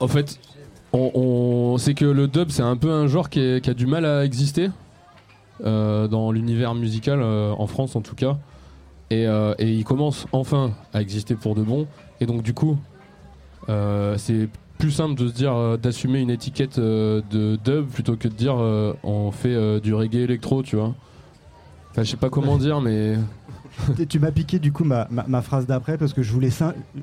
[0.00, 0.38] En fait,
[0.92, 4.04] on, on- c'est que le dub, c'est un peu un genre qui, a du mal
[4.04, 4.70] à exister
[5.64, 8.36] euh, dans l'univers musical en France, en tout cas.
[9.10, 9.26] Et,
[9.60, 11.86] il commence enfin à exister pour de bon.
[12.20, 12.76] Et donc, du coup,
[13.68, 18.28] c'est plus simple de se dire euh, d'assumer une étiquette euh, de dub plutôt que
[18.28, 20.94] de dire euh, on fait du reggae électro, tu vois.
[21.90, 23.16] Enfin, je sais pas comment dire, mais
[24.08, 26.50] tu m'as piqué du coup ma, ma- phrase d'après parce que je voulais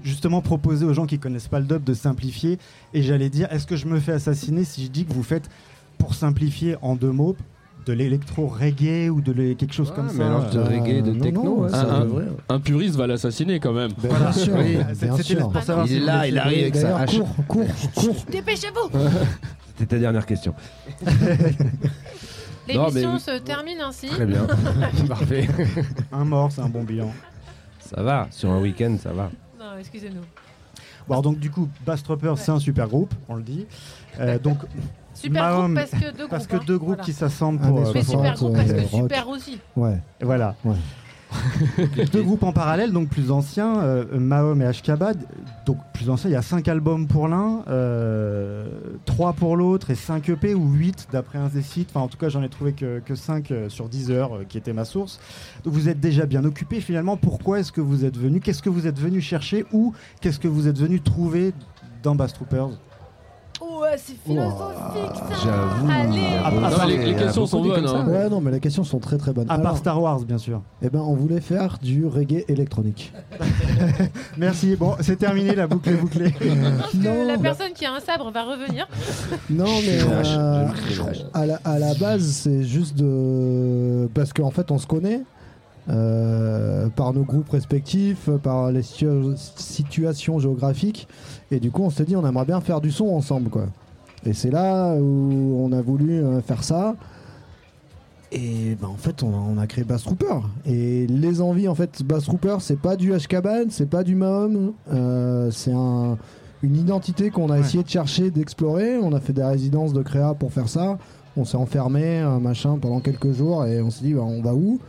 [0.03, 2.59] justement proposer aux gens qui connaissent pas le dub de simplifier
[2.93, 5.49] et j'allais dire est-ce que je me fais assassiner si je dis que vous faites
[5.97, 7.35] pour simplifier en deux mots
[7.85, 11.43] de l'électro reggae ou de quelque chose comme ça mélange de reggae et de techno,
[11.43, 12.05] non, ouais, ça
[12.49, 13.91] un, puriste va l'assassiner quand même.
[14.01, 15.49] Ben, bien sûr, Oui, bien c'était sûr.
[15.49, 17.17] pour savoir Il si est là, il arrive avec sa D'ailleurs, hache.
[17.17, 18.15] cours, cours, cours.
[18.31, 18.99] Dépêchez-vous
[19.77, 20.53] C'était ta dernière question.
[22.67, 23.19] Mais L'émission oui.
[23.19, 24.07] se termine ainsi.
[24.07, 24.47] Très bien.
[25.07, 25.47] Parfait.
[26.11, 27.11] Un mort, c'est un bon bilan.
[27.79, 29.29] Ça va, sur un week-end, ça va.
[29.59, 30.21] Non, excusez-nous.
[31.07, 32.03] Bon, alors donc du coup, Bass
[32.37, 33.65] c'est un super groupe, on le dit.
[34.19, 34.59] Euh, donc
[35.13, 36.59] Super Mahom- groupe parce que deux parce groupes.
[36.61, 37.03] que deux groupes Voilà.
[37.03, 37.87] qui s'assemblent Années pour.
[37.87, 39.01] euh, Mais super 60, groupe parce euh, que rock.
[39.03, 39.59] super aussi.
[39.75, 39.97] Ouais.
[40.21, 40.55] Voilà.
[40.65, 40.75] Ouais.
[42.11, 45.17] Deux groupes en parallèle, donc plus anciens, euh, Mahom et Ashkabad.
[45.65, 47.63] Donc plus anciens, il y a 5 albums pour l'un,
[49.05, 51.89] 3 pour l'autre et 5 EP ou 8 d'après un des sites.
[51.91, 54.43] Enfin, en tout cas, j'en ai trouvé que, que 5 euh, sur 10 heures, euh,
[54.47, 55.19] qui était ma source.
[55.63, 56.81] Donc vous êtes déjà bien occupé.
[56.81, 60.39] Finalement, pourquoi est-ce que vous êtes venu Qu'est-ce que vous êtes venu chercher Ou qu'est-ce
[60.39, 61.53] que vous êtes venu trouver
[62.03, 62.69] dans Bass Troopers?
[63.97, 65.35] C'est philosophique ça.
[65.43, 65.89] J'avoue.
[65.91, 66.61] Allez.
[66.61, 67.87] Non, les, questions sont bonnes.
[67.87, 67.97] ça.
[67.97, 68.07] hein.
[68.07, 69.45] Ouais, non, mais les questions sont très très bonnes.
[69.49, 70.61] À part Alors, Star Wars, bien sûr.
[70.81, 73.13] eh ben, on voulait faire du reggae électronique.
[74.37, 74.75] Merci.
[74.75, 76.31] Bon, c'est terminé, la boucle est bouclée.
[76.79, 78.87] Parce que la personne qui a un sabre va revenir.
[79.49, 80.65] Non, mais euh,
[81.33, 84.07] à, la, à la base, c'est juste de.
[84.13, 85.21] Parce qu'en fait, on se connaît
[85.89, 91.07] euh, par nos groupes respectifs, par les situ- situations géographiques.
[91.51, 93.65] Et du coup, on s'est dit, on aimerait bien faire du son ensemble, quoi.
[94.25, 96.95] Et c'est là où on a voulu euh, faire ça.
[98.31, 100.39] Et ben, en fait, on a, on a créé Bass Trooper.
[100.65, 104.73] Et les envies, en fait, Bass Trooper, c'est pas du Ashkaban, c'est pas du Mahom.
[104.91, 106.17] euh, c'est un,
[106.63, 108.97] une identité qu'on a essayé de chercher, d'explorer.
[108.97, 110.97] On a fait des résidences de créa pour faire ça.
[111.35, 113.65] On s'est enfermé, un machin, pendant quelques jours.
[113.65, 114.79] Et on s'est dit, bah, on va où?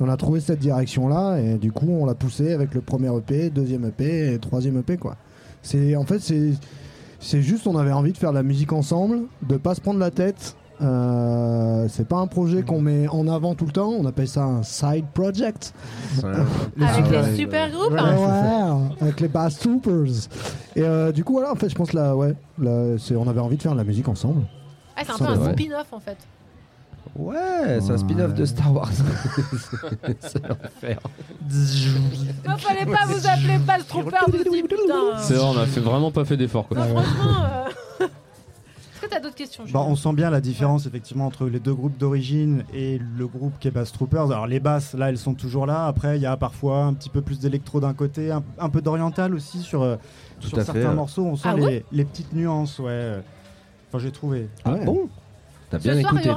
[0.00, 1.38] On a trouvé cette direction-là.
[1.38, 4.96] Et du coup, on l'a poussé avec le premier EP, deuxième EP et troisième EP,
[4.96, 5.16] quoi.
[5.62, 6.52] C'est, en fait, c'est,
[7.24, 9.98] c'est juste, on avait envie de faire de la musique ensemble, de pas se prendre
[9.98, 10.56] la tête.
[10.82, 14.44] Euh, c'est pas un projet qu'on met en avant tout le temps, on appelle ça
[14.44, 15.72] un side project.
[16.22, 17.92] Avec les super groupes.
[17.92, 18.90] Ouais, hein.
[18.90, 20.28] ouais, avec les Bass Troopers.
[20.76, 23.40] Et euh, du coup, voilà, en fait, je pense là, ouais, là, c'est, on avait
[23.40, 24.42] envie de faire de la musique ensemble.
[24.96, 26.18] Ah, c'est un peu un spin-off en fait.
[27.16, 28.90] Ouais, c'est un spin-off de Star Wars.
[30.20, 30.98] c'est l'enfer.
[31.50, 35.18] Il fallait pas vous appeler Bass aussi, putain.
[35.18, 36.66] C'est vrai, on a fait vraiment pas fait d'effort.
[36.66, 36.78] quoi.
[36.84, 37.44] Franchement.
[38.00, 41.60] euh, Est-ce que t'as d'autres questions Bah, on sent bien la différence effectivement entre les
[41.60, 44.32] deux groupes d'origine et le groupe qui est Bass Troopers.
[44.32, 45.86] Alors les basses, là, elles sont toujours là.
[45.86, 48.80] Après, il y a parfois un petit peu plus d'électro d'un côté, un, un peu
[48.82, 49.96] d'oriental aussi sur, euh,
[50.40, 50.94] Tout sur à certains fait, ouais.
[50.94, 51.24] morceaux.
[51.26, 53.20] On sent Ah les, ouais les petites nuances, ouais.
[53.88, 54.48] Enfin, j'ai trouvé.
[54.64, 55.08] Ah bon
[55.78, 56.28] T'as bien soir, écouté,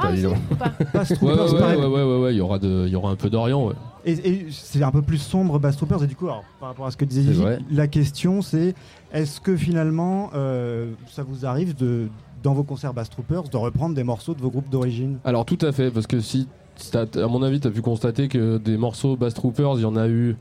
[0.93, 2.95] Bass Ouais, Troopers, ouais, ouais, ouais, ouais, ouais, ouais, il y aura de, il y
[2.95, 3.73] aura un peu d'Orient, ouais.
[4.05, 6.03] Et, et c'est un peu plus sombre Bass Troopers.
[6.03, 8.73] Et du coup, alors, par rapport à ce que disait Gigi, la question c'est
[9.11, 12.07] est-ce que finalement euh, ça vous arrive de
[12.43, 15.17] dans vos concerts Bass Troopers de reprendre des morceaux de vos groupes d'origine?
[15.25, 16.47] Alors tout à fait, parce que si,
[16.91, 19.85] t'as- à mon avis, tu as pu constater que des morceaux Bass Troopers, il y
[19.85, 20.37] en a eu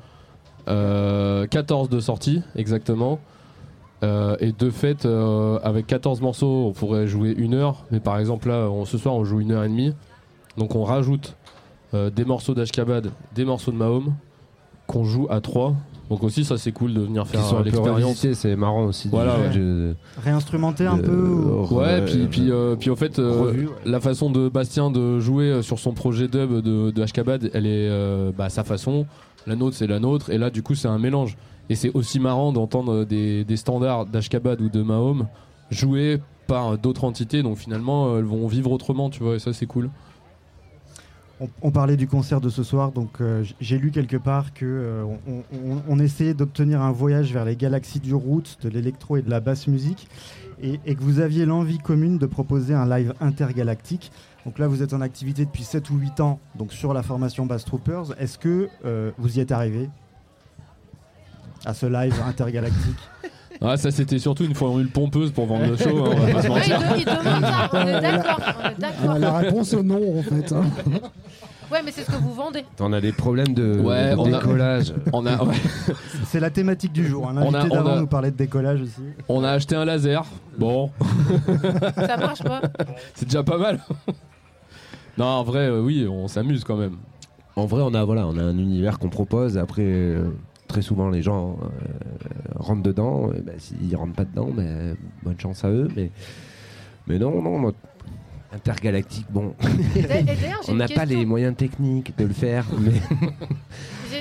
[0.68, 3.18] euh, 14 de sortie exactement.
[4.02, 7.84] Euh, et de fait, euh, avec 14 morceaux, on pourrait jouer une heure.
[7.90, 9.94] Mais par exemple, là, on- ce soir, on joue une heure et demie.
[10.58, 11.34] Donc on rajoute
[11.94, 14.12] euh, des morceaux d'Ashkabad, des morceaux de Mahom,
[14.86, 15.74] qu'on joue à 3.
[16.10, 18.26] Donc aussi, ça c'est cool de venir faire euh, l'expérience.
[18.34, 19.08] c'est marrant aussi.
[19.08, 19.48] Voilà, ouais.
[19.56, 23.66] de- Réinstrumenter un de- peu ou- Ouais, puis, puis, euh, puis au fait, euh, ouais.
[23.84, 27.88] la façon de Bastien de jouer sur son projet dub de, de Ashkabad, elle est
[27.88, 29.06] euh, bah, à sa façon.
[29.46, 30.30] La nôtre, c'est la nôtre.
[30.30, 31.36] Et là, du coup, c'est un mélange.
[31.68, 35.26] Et c'est aussi marrant d'entendre des, standards d'Ashkabad ou de Mahom
[35.70, 37.42] joués par d'autres entités.
[37.42, 39.36] Donc finalement, euh, elles vont vivre autrement, tu vois.
[39.36, 39.90] Et ça, c'est cool.
[41.60, 45.04] On, parlait du concert de ce soir, donc euh, j'ai lu quelque part que euh,
[45.86, 49.40] on, essayait d'obtenir un voyage vers les galaxies du roots, de l'électro et de la
[49.40, 50.08] basse musique,
[50.62, 54.12] et, que vous aviez l'envie commune de proposer un live intergalactique.
[54.46, 57.44] Donc là, vous êtes en activité depuis 7 ou 8 ans, donc sur la formation
[57.44, 58.18] Bass Troopers.
[58.18, 58.70] Est-ce que
[59.18, 59.90] vous y êtes arrivé?
[61.66, 62.96] À ce live intergalactique
[63.60, 66.04] Ah, ça, c'était surtout une formule pompeuse pour vendre le show.
[66.04, 66.78] hein, on va pas se Ouais, il, mentir.
[66.78, 68.40] de- il demande ça, on est d'accord.
[68.62, 69.10] On est d'accord.
[69.10, 70.52] Ah, la réponse est non, en fait.
[70.52, 70.62] hein.
[71.72, 72.64] Ouais, mais c'est ce que vous vendez.
[72.76, 74.94] T'en as des problèmes de, Ouais, de on a- décollage.
[75.12, 75.36] On a.
[76.26, 77.28] C'est la thématique du jour.
[77.28, 79.00] Un On a- invité on d'avant a- nous parlait de décollage aussi.
[79.28, 80.24] on a acheté un laser.
[80.56, 80.90] Bon.
[81.96, 82.60] Ça marche pas.
[83.14, 83.80] C'est déjà pas mal.
[85.18, 86.96] non, en vrai, euh, oui, on s'amuse quand même.
[87.56, 89.58] En vrai, on a, voilà, on a un univers qu'on propose.
[89.58, 90.28] Après, euh,
[90.66, 91.66] très souvent les gens euh,
[92.56, 93.30] rentrent dedans.
[93.30, 95.88] Euh, bah, S'ils rentrent pas dedans, mais bonne chance à eux.
[95.96, 96.10] Mais,
[97.06, 97.72] mais non, non, moi,
[98.52, 99.54] intergalactique, bon.
[100.68, 102.92] On n'a pas les moyens techniques de le faire, mais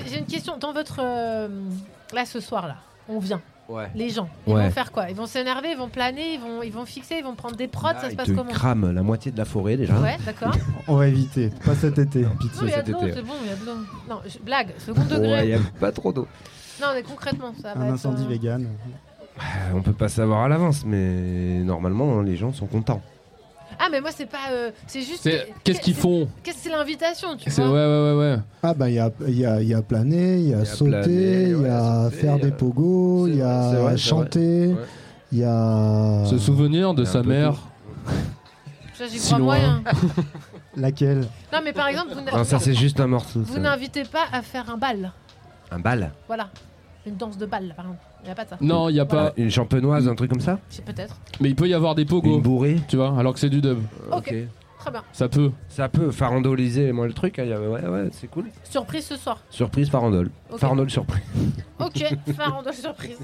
[0.10, 0.58] J'ai une question.
[0.58, 1.00] Dans votre.
[1.02, 1.48] euh,
[2.14, 2.78] là, ce soir, là,
[3.10, 3.42] on vient.
[3.68, 3.90] Ouais.
[3.96, 4.66] Les gens, ils Ouais.
[4.66, 5.10] vont faire quoi?
[5.10, 7.68] Ils vont s'énerver, ils vont planer, ils vont, ils vont fixer, ils vont prendre des
[7.68, 8.52] prods, ça se passe te comment?
[8.52, 10.00] crament la moitié de la forêt déjà.
[10.00, 10.56] Ouais, d'accord.
[10.88, 12.60] On va éviter, pas cet été, Non, pitié.
[12.62, 13.78] mais il y a de cet l'eau, été, c'est bon, il y a de l'eau.
[14.08, 15.32] Non, je- blague, second degré.
[15.32, 16.28] Ouais, il n'y a pas trop d'eau.
[16.82, 18.68] Non, mais concrètement, ça va Un être, incendie euh, vegan.
[19.74, 23.02] On peut pas savoir à l'avance, mais normalement, les gens sont contents.
[23.80, 24.50] Ah, mais moi, c'est pas.
[24.52, 25.22] euh, c'est juste.
[25.24, 28.40] C'est- qu'est-ce qu'ils font Qu'est-ce que c'est l'invitation, tu C'est ouais, vois ouais, ouais, ouais.
[28.64, 30.66] Ah bah il y a, il y, a, il y a planer, il y a,
[30.66, 33.44] sauter, planer, il y a sauter, faire il y des a- pogos, il y c'est
[33.44, 34.76] a vrai, c'est chanter, vrai.
[34.82, 34.88] Ouais.
[35.32, 36.24] il y a...
[36.26, 37.54] Se souvenir de Il y a sa peu mère.
[38.94, 39.46] Ça, j'y Si crois loin.
[39.58, 39.84] moyen.
[40.78, 41.22] Laquelle?
[41.54, 43.42] Non, mais par exemple, vous n'a- Non, ça c'est juste un morceau.
[43.42, 43.60] vous ça.
[43.60, 45.12] n'invitez pas à faire un bal.
[45.72, 46.12] Un bal?
[46.28, 46.50] Voilà.
[47.06, 48.04] Une danse de bal, par exemple.
[48.26, 48.58] Il n'y a pas de ça.
[48.60, 49.34] Non, il n'y a pas.
[49.38, 51.16] Une champenoise, un truc comme ça C'est Peut-être.
[51.40, 52.36] Mais il peut y avoir des pogos.
[52.36, 53.80] Une bourrée Tu vois, alors que c'est du dub.
[54.12, 54.34] Ok.
[54.80, 55.04] Très bien.
[55.14, 55.52] Ça peut.
[55.70, 57.38] Ça peut farandoliser moi le truc.
[57.40, 58.46] hein, il y avait- Ouais, ouais, c'est cool.
[58.64, 59.38] Surprise ce soir.
[59.52, 60.30] Surprise farandole.
[60.52, 60.60] Ok.
[60.60, 61.24] Farandole surprise.
[61.80, 62.04] Ok,
[62.36, 63.18] farandole surprise.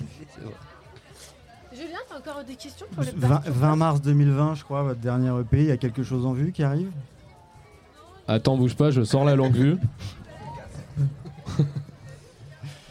[1.74, 5.00] Julien, t'as encore des questions pour les 20, parties 20 mars 2020, je crois, votre
[5.00, 6.90] dernier EP, il y a quelque chose en vue qui arrive?
[8.28, 9.76] Attends, bouge pas, je sors la langue vue.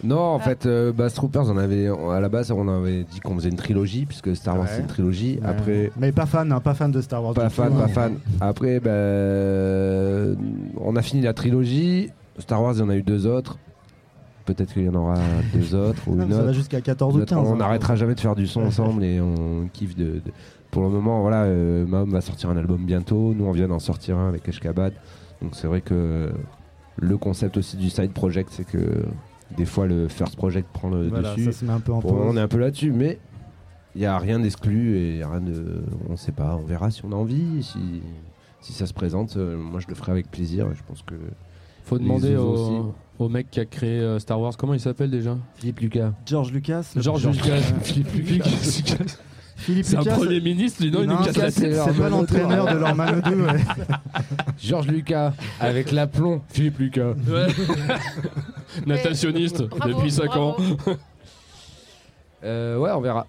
[0.03, 0.39] Non, en Ah.
[0.39, 3.55] fait, euh, Bass Troopers, on avait, à la base, on avait dit qu'on faisait une
[3.55, 4.71] trilogie, puisque Star Wars Ouais.
[4.75, 5.39] c'est une trilogie.
[5.41, 5.47] Ouais.
[5.47, 7.33] Après, Mais pas fan, hein, pas fan de Star Wars.
[7.33, 7.87] pas du fan, tout, pas hein.
[7.87, 8.13] fan.
[8.39, 10.35] Après, ben,
[10.79, 12.09] on a fini la trilogie.
[12.39, 13.57] Star Wars, il y en a eu deux autres.
[14.45, 15.15] Peut-être qu'il y en aura
[15.53, 16.53] deux autres ou Non, une mais ça va autre.
[16.53, 17.57] jusqu'à 14 ou Peut-être 15, On hein.
[17.57, 20.05] n'arrêtera jamais de faire du son ensemble et on kiffe de.
[20.05, 20.21] de-
[20.71, 23.33] Pour le moment, voilà, euh, Mahom va sortir un album bientôt.
[23.35, 24.93] Nous, on vient d'en sortir un avec Ashkabad.
[25.41, 26.31] Donc c'est vrai que
[26.97, 28.79] le concept aussi du side project, c'est que
[29.57, 31.45] des fois le first project prend le Voilà, dessus.
[31.45, 32.35] ça se met un peu en Pour le moment, pause.
[32.37, 33.19] on est un peu là-dessus, mais
[33.95, 35.83] il n'y a rien d'exclu et rien de.
[36.09, 38.01] On sait pas, on verra si on a envie, si,
[38.61, 39.35] si ça se présente.
[39.37, 40.67] Euh, moi, je le ferai avec plaisir.
[40.73, 41.15] Je pense que.
[41.83, 42.73] Faut demander au, aussi.
[43.19, 45.35] au mec qui a créé euh, Star Wars, comment il s'appelle déjà?
[45.55, 46.13] Philippe Lucas.
[46.25, 46.91] George Lucas.
[46.95, 47.59] le- George Lucas.
[47.81, 48.45] Philippe Lucas.
[49.62, 51.62] Philippe C'est un Lucas, premier ministre, lui, non, il nous Non, casse ça, la c'est
[51.70, 51.80] tête.
[51.86, 53.59] c'est pas l'entraîneur de leur Mano 2, ouais.
[54.62, 56.41] Georges Lucas, avec l'aplomb.
[56.49, 57.14] Philippe Lucas.
[57.28, 57.47] Ouais.
[58.86, 60.55] Natationniste Bravo, depuis 5 ans.
[60.57, 60.97] bravo.
[62.43, 63.28] Euh, ouais, on verra.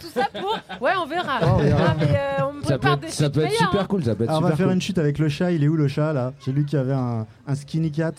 [0.00, 0.58] Tout ça pour.
[0.82, 1.38] Ouais, on verra.
[1.42, 1.84] Oh, on verra.
[1.90, 3.86] Ah, mais euh, on me Ça peut prépare être, des ça peut être super hein.
[3.88, 4.74] cool, ça peut être Alors, on va super faire cool.
[4.74, 5.52] une chute avec le chat.
[5.52, 6.32] Il est où le chat là?
[6.44, 8.10] J'ai lu qu'il y avait un, un skinny cat.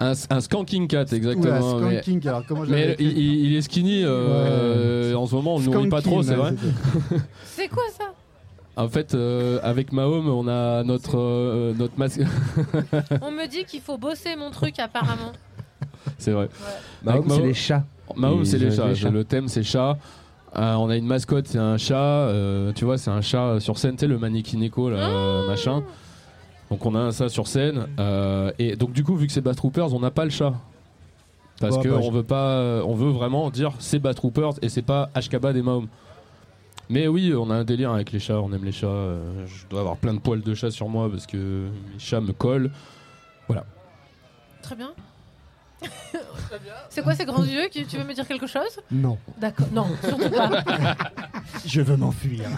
[0.00, 1.74] Un, un skanking cat, exactement.
[1.76, 5.56] Ouais, mais- skanking, alors comment mais il, il- il est skinny euh, en ce moment,
[5.56, 6.54] on le nourrit pas trop, c'est ouais, vrai.
[7.44, 8.06] c'est quoi ça?
[8.74, 12.20] En fait, euh, avec Mahom, on a notre, euh, notre masque.
[13.20, 15.32] On me dit qu'il faut bosser mon truc apparemment.
[16.16, 16.48] c'est vrai.
[17.04, 17.84] Mahom, Avec c'est les chats.
[18.16, 18.88] Mahom, c'est les chats.
[18.88, 19.10] les chats.
[19.10, 19.98] Le thème, c'est chat.
[20.56, 21.94] Euh, on a une mascotte, c'est un chat.
[21.96, 25.82] euh, tu vois, c'est un chat sur scène, tu sais, le mannequin là, euh, machin.
[26.72, 27.86] Donc on a ça sur scène.
[28.00, 30.54] euh, et donc du coup, vu que c'est Bat Troopers, on n'a pas le chat.
[31.60, 34.54] Parce Bah, que bah, on veut pas, euh, on veut vraiment dire c'est Bat Troopers
[34.62, 35.86] et c'est pas Ashkabad et Mahom.
[36.88, 38.86] Mais oui, on a un délire avec les chats, on aime les chats.
[38.86, 42.20] euh, je dois avoir plein de poils de chat sur moi parce que les chats
[42.20, 42.70] me collent.
[43.48, 43.64] Voilà.
[44.62, 44.92] Très bien.
[46.90, 47.68] C'est quoi ces grands yeux?
[47.70, 48.80] Tu veux me dire quelque chose?
[48.90, 49.66] Non, D'accord.
[49.72, 50.50] Non, surtout pas.
[51.66, 52.48] je veux m'enfuir.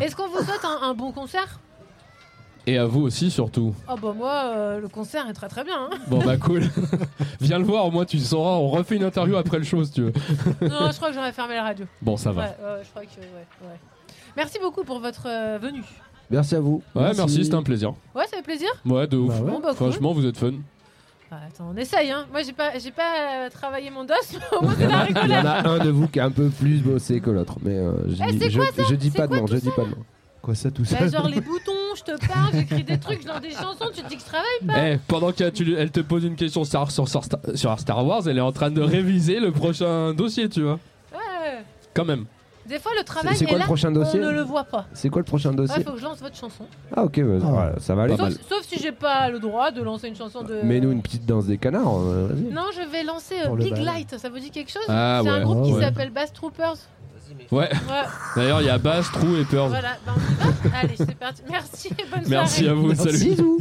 [0.00, 1.60] Est-ce qu'on vous souhaite un, un bon concert?
[2.70, 3.74] Et à vous aussi surtout.
[3.90, 5.88] Oh bah moi, euh, le concert est très très bien.
[5.90, 5.96] hein.
[6.08, 6.62] Bon bah cool.
[7.40, 8.52] Viens le voir, au moins tu sauras.
[8.58, 10.12] On refait une interview après le show si tu veux.
[10.62, 11.86] non, je crois que j'aurais fermé la radio.
[12.00, 12.42] Bon, ça va.
[12.42, 13.76] Ouais, ouais, je crois que ouais, ouais.
[14.36, 15.82] Merci beaucoup pour votre euh, venue.
[16.30, 16.80] Merci à vous.
[16.94, 17.92] Ouais, merci, c'était un plaisir.
[18.14, 18.68] Ouais, ça fait plaisir.
[18.86, 19.34] Ouais, de ouf.
[19.36, 19.50] Bah ouais.
[19.50, 19.90] Bon, bah, cool.
[19.90, 20.52] Franchement, vous êtes fun.
[21.32, 22.26] Ah, attends, on essaye, hein.
[22.30, 25.16] Moi, j'ai pas, j'ai pas euh, travaillé mon dos, mais au moins c'est la Il
[25.16, 25.46] y en rigolade.
[25.46, 28.22] a un de vous qui a un peu plus bossé que l'autre, mais euh, je,
[28.28, 29.70] Eh, dis, c'est je, quoi ça je dis C'est pas de quoi tout je dis
[29.70, 29.96] pas de nom.
[30.42, 33.28] Quoi ça tout ça Bah, genre les boutons, je te parle, j'écris des trucs, je
[33.28, 34.88] lance des chansons, tu te dis que je travaille pas.
[34.94, 38.38] Eh, pendant qu'elle te pose une question sur, sur, sur, Star- sur Star Wars, elle
[38.38, 40.78] est en train de réviser le prochain dossier, tu vois.
[41.12, 41.62] Ouais.
[41.94, 42.24] Quand même.
[42.68, 44.62] Des fois, le travail c'est quoi est le là, prochain dossier on ne le voit
[44.62, 44.86] pas.
[44.92, 46.64] C'est quoi le prochain Ouais, dossier faut que je lance votre chanson.
[46.94, 48.16] Ah ok, bah, voilà, ça va aller.
[48.16, 50.60] Sauf, sauf si j'ai pas le droit de lancer une chanson de.
[50.62, 52.52] Mets-nous une petite danse des canards, euh, vas-y.
[52.52, 53.76] Non, je vais lancer euh, le Big.
[53.78, 54.82] Light, ça vous dit quelque chose?
[54.88, 55.42] Ah, C'est un ouais.
[55.42, 55.80] groupe qui Ouais.
[55.80, 56.76] s'appelle Bass Troopers.
[57.50, 57.68] Ouais.
[57.68, 57.70] Ouais.
[58.36, 59.68] D'ailleurs, il y a Bass, Trou et Pearl.
[59.68, 60.78] Voilà, bah, on y va.
[60.78, 61.42] Allez, c'est parti.
[61.50, 62.70] Merci et bonne Merci soirée.
[62.70, 63.18] à vous, salut.
[63.18, 63.58] Bisous.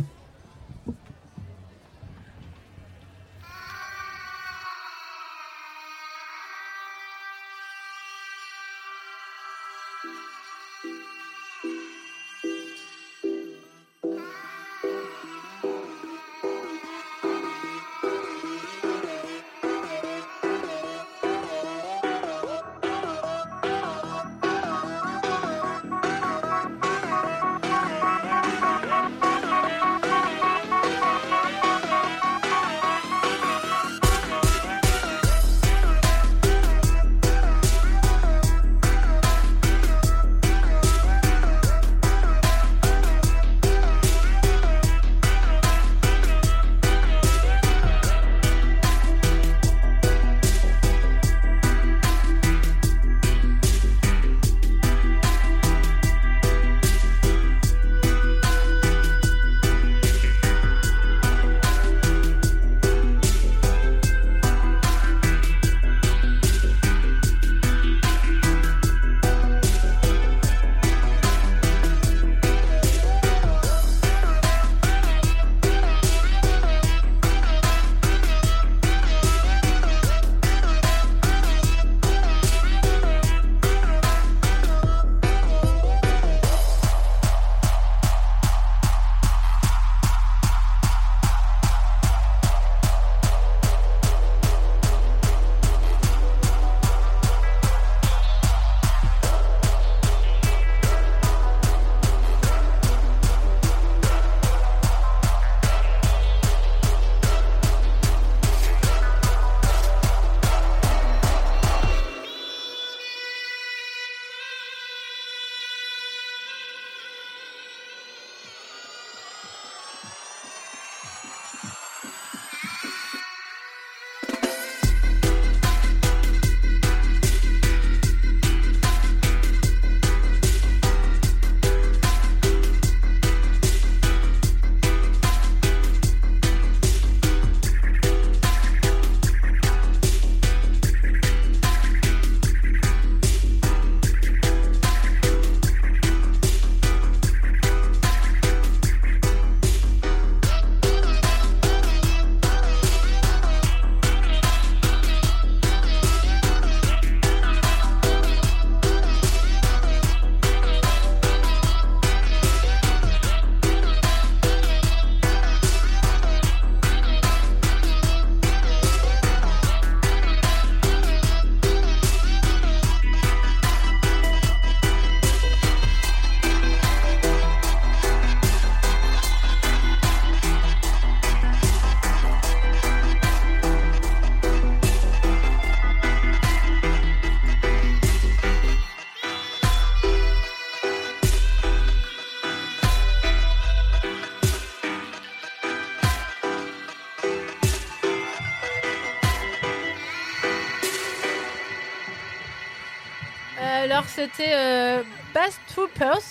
[204.40, 206.22] C'était euh, Bass Troopers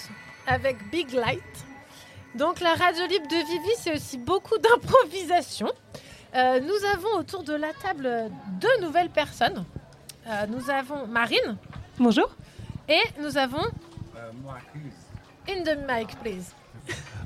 [0.46, 1.42] avec Big Light.
[2.34, 5.70] Donc, la radio libre de Vivi, c'est aussi beaucoup d'improvisation.
[6.34, 8.30] Euh, nous avons autour de la table
[8.60, 9.64] deux nouvelles personnes.
[10.26, 11.56] Euh, nous avons Marine.
[11.98, 12.30] Bonjour.
[12.88, 13.62] Et nous avons.
[15.48, 16.52] In the mic, please.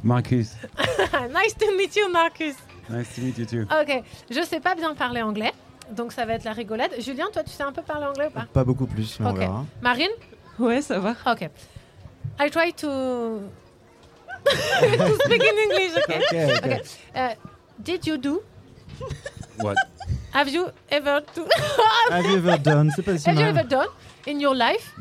[0.03, 0.57] Marcus,
[1.30, 2.57] nice to meet you, Marcus.
[2.91, 3.62] nice to meet you too.
[3.80, 5.53] Ok, je sais pas bien parler anglais,
[5.93, 6.91] donc ça va être la rigolade.
[6.99, 8.47] Julien, toi, tu sais un peu parler anglais ou pas?
[8.53, 9.39] Pas beaucoup plus, mais on Ok.
[9.39, 9.64] verra.
[9.80, 10.11] Marine?
[10.62, 11.14] Ouais, ça va.
[11.26, 11.42] Ok.
[12.40, 12.88] I try to
[14.44, 15.92] to speak in English.
[16.02, 16.20] Okay?
[16.30, 16.80] Okay, okay.
[17.14, 17.34] Uh,
[17.82, 18.42] did you do?
[19.58, 19.76] What?
[20.32, 21.42] Have you ever do?
[22.10, 22.90] Have you ever done?
[22.94, 23.58] C'est pas si Have you mal.
[23.58, 23.88] ever done
[24.26, 24.94] in your life?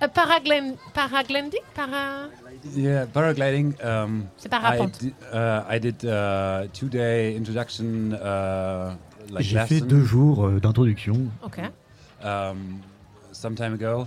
[0.00, 1.60] A paraglan paragliding?
[1.74, 2.30] Para...
[2.74, 3.74] Yeah, paragliding.
[3.82, 5.02] Um, C'est parapente.
[5.02, 8.94] I did, uh, I did uh, two-day introduction, uh,
[9.30, 11.16] like J'ai fait lesson, deux jours euh, d'introduction.
[11.42, 11.58] Ok.
[12.22, 12.80] um,
[13.32, 14.06] some time ago.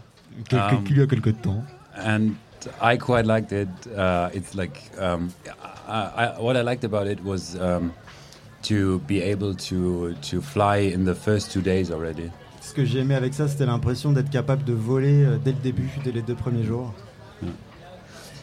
[0.50, 1.64] Quelque- Um, il y a quelque temps.
[1.96, 2.32] and
[2.82, 3.68] I quite liked it.
[3.88, 5.30] Uh, it's like um,
[5.88, 7.92] I, I, what I liked about it was um,
[8.64, 12.32] to be able to to fly in the first two days already.
[12.62, 15.58] Ce que j'ai aimé avec ça, c'était l'impression d'être capable de voler euh, dès le
[15.60, 16.94] début, dès les deux premiers jours.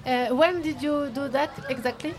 [0.07, 2.12] Uh, when did you do that exactly?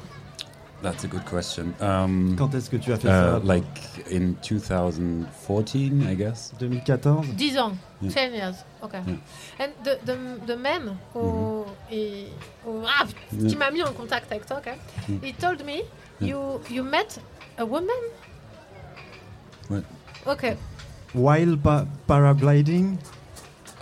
[0.81, 1.73] That's a good question.
[1.79, 3.65] Um, Quand est-ce que tu as fait uh, ça Like
[4.11, 6.53] in 2014, I guess.
[6.59, 7.73] 2014 10 ans.
[8.01, 8.11] Yeah.
[8.11, 8.55] 10 years.
[8.83, 8.99] Okay.
[9.05, 9.15] Yeah.
[9.59, 10.17] And the, the,
[10.47, 12.29] the man who, he-
[12.65, 13.47] who- ah, Yeah.
[13.49, 14.75] qui m'a mis en contact avec toi, okay?
[15.07, 15.19] Mm.
[15.23, 15.83] he told me
[16.19, 16.29] Yeah.
[16.29, 17.19] you, you met
[17.59, 18.01] a woman?
[19.69, 19.83] What?
[20.25, 20.57] Okay.
[21.13, 22.97] While pa- paragliding?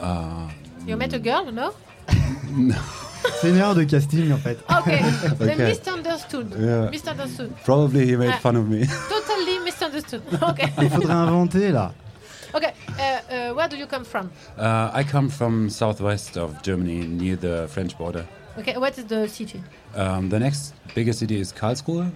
[0.01, 0.49] Uh,
[0.85, 1.71] You met a girl, no?
[3.41, 4.57] C'est une erreur de casting en fait.
[4.79, 4.99] Okay.
[5.41, 5.55] Okay.
[5.67, 6.53] misunderstood.
[6.59, 6.89] Yeah.
[6.89, 7.51] Misunderstood.
[7.63, 8.39] Probably he made Ah.
[8.39, 8.85] fun of me.
[9.09, 10.21] Totally misunderstood.
[10.41, 10.67] Okay.
[10.81, 11.91] Il faudrait inventer là.
[12.53, 12.73] okay.
[12.89, 13.01] Uh,
[13.51, 14.29] uh, where do you come from?
[14.57, 18.25] Uh, I come from southwest of Germany, near the French border.
[18.57, 18.75] Okay.
[18.77, 19.61] What is the city?
[19.95, 22.11] Um, the next bigger city is Karlsruhe,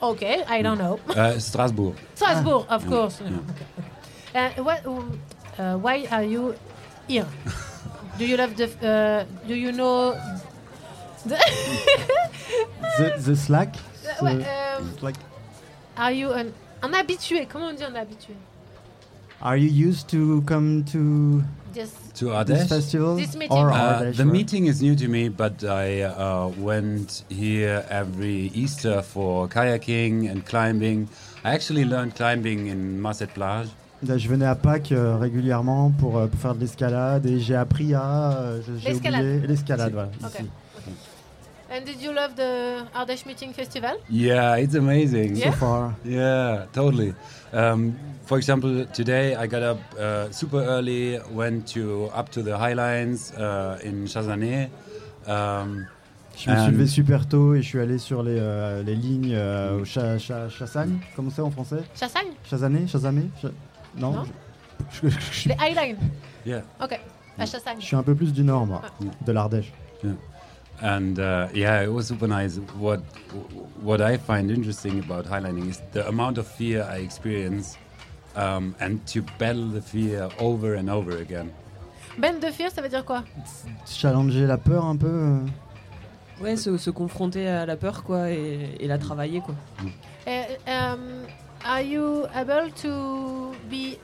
[0.00, 0.44] Okay.
[0.48, 1.00] I don't know.
[1.16, 1.94] uh, Strasbourg.
[2.14, 2.90] Strasbourg, of Yeah.
[2.90, 3.20] course.
[3.20, 3.26] Yeah.
[3.50, 4.60] Okay, okay.
[4.60, 4.86] Uh, what,
[5.58, 6.54] uh, why are you
[7.08, 7.26] here?
[8.18, 8.66] do you love the?
[8.80, 10.14] Uh, do you know?
[11.28, 11.36] The
[12.98, 13.76] The, the slack
[14.20, 15.16] Uh, ouais, the- euh, like,
[15.96, 16.46] are you an,
[16.82, 17.46] un habitué?
[17.46, 18.34] Comment on dit un habitué?
[19.40, 21.42] Are you used to come to
[21.74, 21.90] Yes.
[22.14, 22.68] To this Ardèche?
[22.68, 23.16] festival?
[23.16, 23.52] This meeting.
[23.56, 24.32] Or Uh, Ardèche, the ouais.
[24.32, 30.44] meeting is new to me, but I uh, went here every Easter for kayaking and
[30.44, 31.08] climbing.
[31.44, 33.68] I actually learned climbing in Masset Plage.
[34.02, 37.54] Là, Je venais à Pâques euh, régulièrement pour, euh, pour faire de l'escalade et j'ai
[37.56, 38.32] appris à.
[38.32, 39.44] euh, L'escalade.
[39.46, 40.08] L'escalade, voilà.
[40.24, 40.42] Okay.
[40.44, 40.50] ici.
[41.70, 43.96] And did you love the Ardèche Meeting Festival?
[44.08, 45.36] Yeah, it's amazing.
[45.36, 45.50] Yeah?
[45.52, 45.94] So far.
[46.04, 47.14] Yeah, totally.
[47.52, 47.94] Um,
[48.24, 53.32] for example, today I got up uh, super early, went to up to the Highlines
[53.36, 54.70] uh, in Chazané.
[55.26, 55.86] Um,
[56.36, 59.34] Je me suis levé super tôt et je suis allé sur les, euh, les lignes
[59.34, 61.00] euh, au Cha- Cha- Chassagne.
[61.16, 61.82] Comment c'est en français?
[61.98, 62.28] Chassagne?
[62.48, 63.48] Chazané Chazamé Cha-
[63.96, 64.24] Non, Non?
[64.92, 65.96] je, je- je- Les Highline.
[66.46, 66.62] Yeah.
[66.80, 66.98] Ok.
[67.38, 67.78] À Chassagne.
[67.80, 68.82] je suis un peu plus du nord, moi,
[69.26, 69.72] de l'Ardèche.
[70.04, 70.14] Yeah.
[70.80, 72.58] And uh, yeah, it was super nice.
[72.78, 73.00] What
[73.82, 77.76] what I find interesting about highlining is the amount of fear I experience,
[78.36, 81.50] um, and to battle the fear over and over again.
[82.16, 83.24] Ben de fear, ça veut dire quoi?
[83.86, 85.08] Challenger la peur un peu.
[85.08, 85.46] euh.
[86.40, 89.56] Ouais, se, se confronter à la peur, quoi, et, et la travailler, quoi.
[90.26, 91.26] Uh, um,
[91.64, 93.98] are you able to be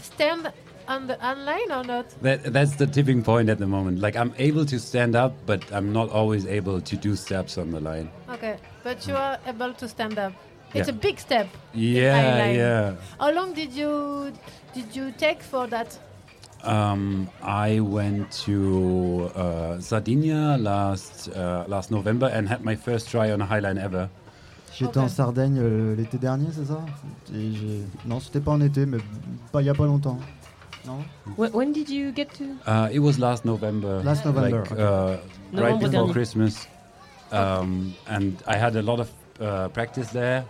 [0.00, 0.52] stand
[0.88, 2.06] on the online or not?
[2.22, 4.00] That that's the tipping point at the moment.
[4.00, 7.70] Like I'm able to stand up, but I'm not always able to do steps on
[7.70, 8.08] the line.
[8.30, 10.32] Okay, but you are able to stand up.
[10.74, 10.94] It's Yeah.
[10.94, 11.48] a big step.
[11.74, 12.92] Yeah, yeah.
[13.20, 14.32] How long did you
[14.74, 15.98] did you take for that?
[16.64, 23.32] Um, I went to uh, Sardinia last uh, last November and had my first try
[23.32, 24.08] on a highline ever.
[24.74, 26.80] J'étais en Sardaigne euh, l'été dernier, c'est ça
[27.34, 28.96] Et j'ai- Non, c'était pas en été, mais
[29.52, 30.18] pas il y a pas longtemps.
[30.84, 31.04] Non
[31.36, 32.56] When, when did you get to?
[32.66, 34.02] Uh, it was last November.
[34.02, 34.82] Last November, like, okay.
[34.82, 35.20] uh, right
[35.52, 36.12] Novembre before dernier.
[36.12, 36.66] Christmas.
[37.30, 39.10] Um, and I had a lot of
[39.40, 40.44] uh, practice there.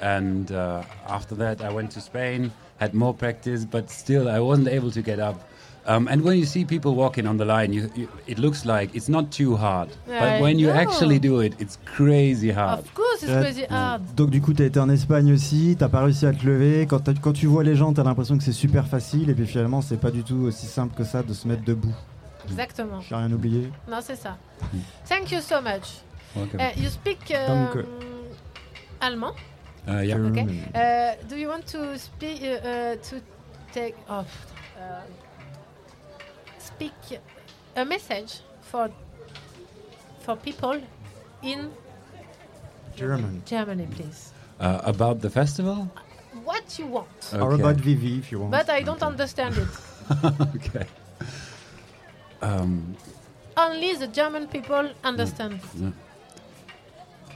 [0.00, 4.68] And uh, after that, I went to Spain, had more practice, but still, I wasn't
[4.68, 5.48] able to get up.
[5.84, 8.94] Um, and when you see people walking on the line, you, you, it looks like
[8.94, 9.88] it's not too hard.
[10.08, 12.78] I but when you actually do it, it's crazy hard.
[12.78, 14.02] Of course, it's crazy hard.
[14.14, 16.86] Donc du coup, t'as été en Espagne aussi, t'as pas réussi à te lever.
[16.86, 19.82] Quand, quand tu vois les gens, t'as l'impression que c'est super facile, et puis finalement,
[19.82, 21.94] c'est pas du tout aussi simple que ça de se mettre debout.
[22.48, 23.00] Exactement.
[23.00, 23.72] J'ai rien oublié.
[23.88, 24.38] Non, c'est ça.
[25.08, 26.02] Thank you so much.
[26.36, 26.60] Welcome.
[26.60, 27.86] Uh, you speak um, Danke.
[29.00, 29.34] allemand?
[29.88, 30.16] Uh, yeah.
[30.16, 30.46] Okay.
[30.74, 33.16] Uh, do you want to speak uh, uh, to
[33.72, 34.28] take off?
[34.76, 35.02] Uh,
[36.82, 37.20] speak
[37.76, 38.90] a message for
[40.20, 40.80] for people
[41.42, 41.70] in
[42.96, 43.42] German.
[43.46, 44.32] Germany, please.
[44.60, 45.88] Uh, about the festival?
[46.44, 47.34] What you want.
[47.34, 48.50] Or about Vivi, if you want.
[48.50, 49.68] But I don't understand it.
[50.56, 50.86] okay.
[52.40, 52.96] Um,
[53.56, 55.60] Only the German people understand.
[55.74, 55.92] Ja.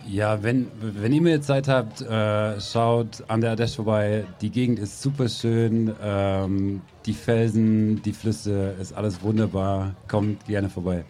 [0.09, 4.25] Ja, wenn, wenn ihr mir Zeit habt, äh, schaut an der Ardèche vorbei.
[4.41, 5.93] Die Gegend ist super schön.
[6.03, 9.95] Ähm, die Felsen, die Flüsse, ist alles wunderbar.
[10.09, 11.05] Kommt gerne vorbei.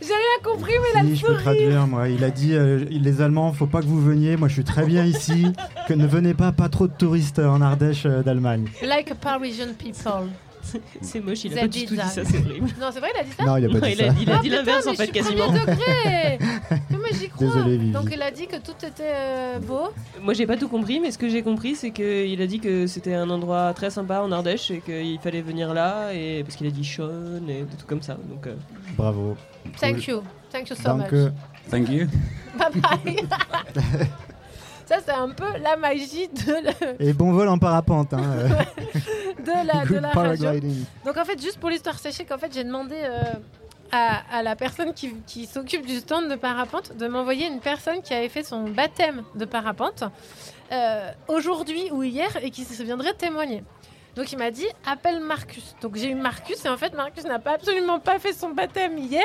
[0.00, 1.42] J'ai rien compris, mais il a Si, je peux sourire.
[1.42, 2.08] traduire, moi.
[2.08, 4.36] Il a dit euh, les Allemands, faut pas que vous veniez.
[4.36, 5.52] Moi, je suis très bien ici.
[5.88, 8.66] Que ne venez pas, pas trop de touristes en Ardèche euh, d'Allemagne.
[8.82, 10.28] Like a Parisian people.
[11.02, 12.68] C'est moche, il a pas du tout dit ça, c'est horrible.
[12.80, 14.14] Non, c'est vrai, il a dit ça Non, il a pas dit il a, ça.
[14.20, 15.50] il a dit putain, l'inverse en fait quasiment.
[15.52, 16.38] degré.
[16.90, 17.48] mais j'y crois.
[17.92, 19.88] Donc il a dit que tout était euh, beau.
[20.20, 22.86] Moi j'ai pas tout compris, mais ce que j'ai compris c'est qu'il a dit que
[22.86, 26.66] c'était un endroit très sympa en Ardèche et qu'il fallait venir là et parce qu'il
[26.66, 28.14] a dit Sean et des trucs comme ça.
[28.14, 28.54] Donc euh,
[28.96, 29.36] Bravo.
[29.80, 30.22] Thank you.
[30.50, 31.10] Thank you so much.
[31.70, 32.06] Thank you.
[32.58, 34.08] Bye bye.
[34.88, 36.52] Ça, c'est un peu la magie de,
[36.96, 38.14] le- Et bon vol en parapente.
[38.14, 38.48] Hein, euh.
[39.44, 40.50] de la, de la radio.
[41.04, 43.20] Donc en fait, juste pour l'histoire, sachez qu'en fait, j'ai demandé euh,
[43.92, 48.00] à, à la personne qui, qui s'occupe du stand de parapente de m'envoyer une personne
[48.00, 50.04] qui avait fait son baptême de parapente
[50.72, 53.62] euh, aujourd'hui ou hier et qui se viendrait témoigner.
[54.18, 55.76] Donc il m'a dit appelle Marcus.
[55.80, 58.98] Donc j'ai eu Marcus et en fait Marcus n'a pas absolument pas fait son baptême
[58.98, 59.22] hier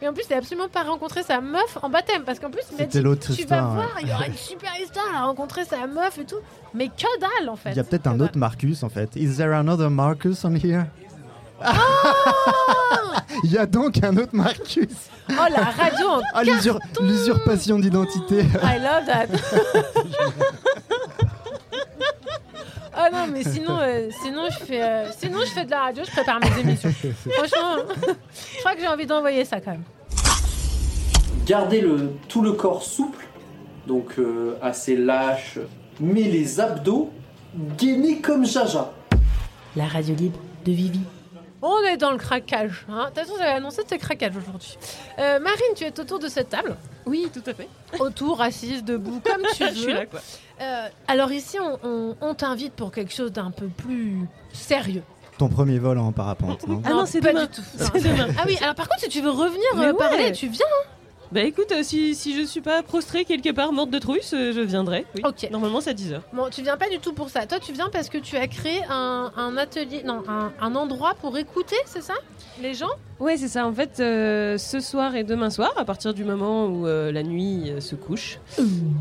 [0.00, 2.62] et en plus il n'a absolument pas rencontré sa meuf en baptême parce qu'en plus
[2.70, 3.02] il m'a dit
[3.36, 6.38] tu vas voir il y aura une super histoire à rencontrer sa meuf et tout
[6.74, 7.70] mais que dalle en fait.
[7.72, 9.10] Il y a peut-être un autre Marcus en fait.
[9.16, 10.84] Is there another Marcus on here?
[11.60, 11.74] Ah
[13.42, 14.88] Il y a donc un autre Marcus.
[15.28, 18.42] Oh la radio en Ah, l'usur- l'usurpation d'identité.
[18.62, 19.26] I love that.
[22.96, 26.02] Ah non, mais sinon, euh, sinon, je fais, euh, sinon, je fais de la radio,
[26.04, 26.90] je prépare mes émissions.
[27.30, 27.76] Franchement,
[28.54, 29.84] je crois que j'ai envie d'envoyer ça quand même.
[31.44, 33.26] Gardez le, tout le corps souple,
[33.86, 35.58] donc euh, assez lâche,
[36.00, 37.12] mais les abdos
[37.78, 38.92] gainés comme Jaja.
[39.76, 41.00] La radio libre de Vivi.
[41.62, 42.86] On est dans le craquage.
[42.88, 43.04] Hein.
[43.04, 44.76] De toute façon, j'avais annoncé tes craquages aujourd'hui.
[45.18, 46.76] Euh, Marine, tu es autour de cette table.
[47.06, 47.68] Oui, tout à fait.
[48.00, 49.70] Autour, assise, debout, comme tu veux.
[49.74, 50.20] Je suis là, quoi.
[50.60, 55.02] Euh, alors ici, on, on- on t'invite pour quelque chose d'un peu plus sérieux.
[55.38, 56.80] Ton premier vol en parapente, non?
[56.84, 57.44] Ah non, c'est pas demain.
[57.44, 57.62] du tout.
[57.76, 58.28] C'est demain.
[58.38, 59.98] Ah oui, alors par contre, si tu veux revenir euh, ouais.
[59.98, 60.64] parler, tu viens.
[60.64, 60.88] hein.
[61.32, 64.52] Bah écoute, euh, si, si je suis pas prostrée quelque part morte de trousse, euh,
[64.52, 65.04] je viendrai.
[65.16, 65.22] Oui.
[65.24, 65.48] Ok.
[65.50, 66.20] Normalement c'est à 10h.
[66.32, 67.46] Bon, tu viens pas du tout pour ça.
[67.46, 71.14] Toi, tu viens parce que tu as créé un, un atelier, non, un, un endroit
[71.20, 72.14] pour écouter, c'est ça?
[72.62, 72.90] Les gens?
[73.18, 73.66] Ouais, c'est ça.
[73.66, 77.22] En fait, euh, ce soir et demain soir, à partir du moment où euh, la
[77.22, 78.38] nuit euh, se couche,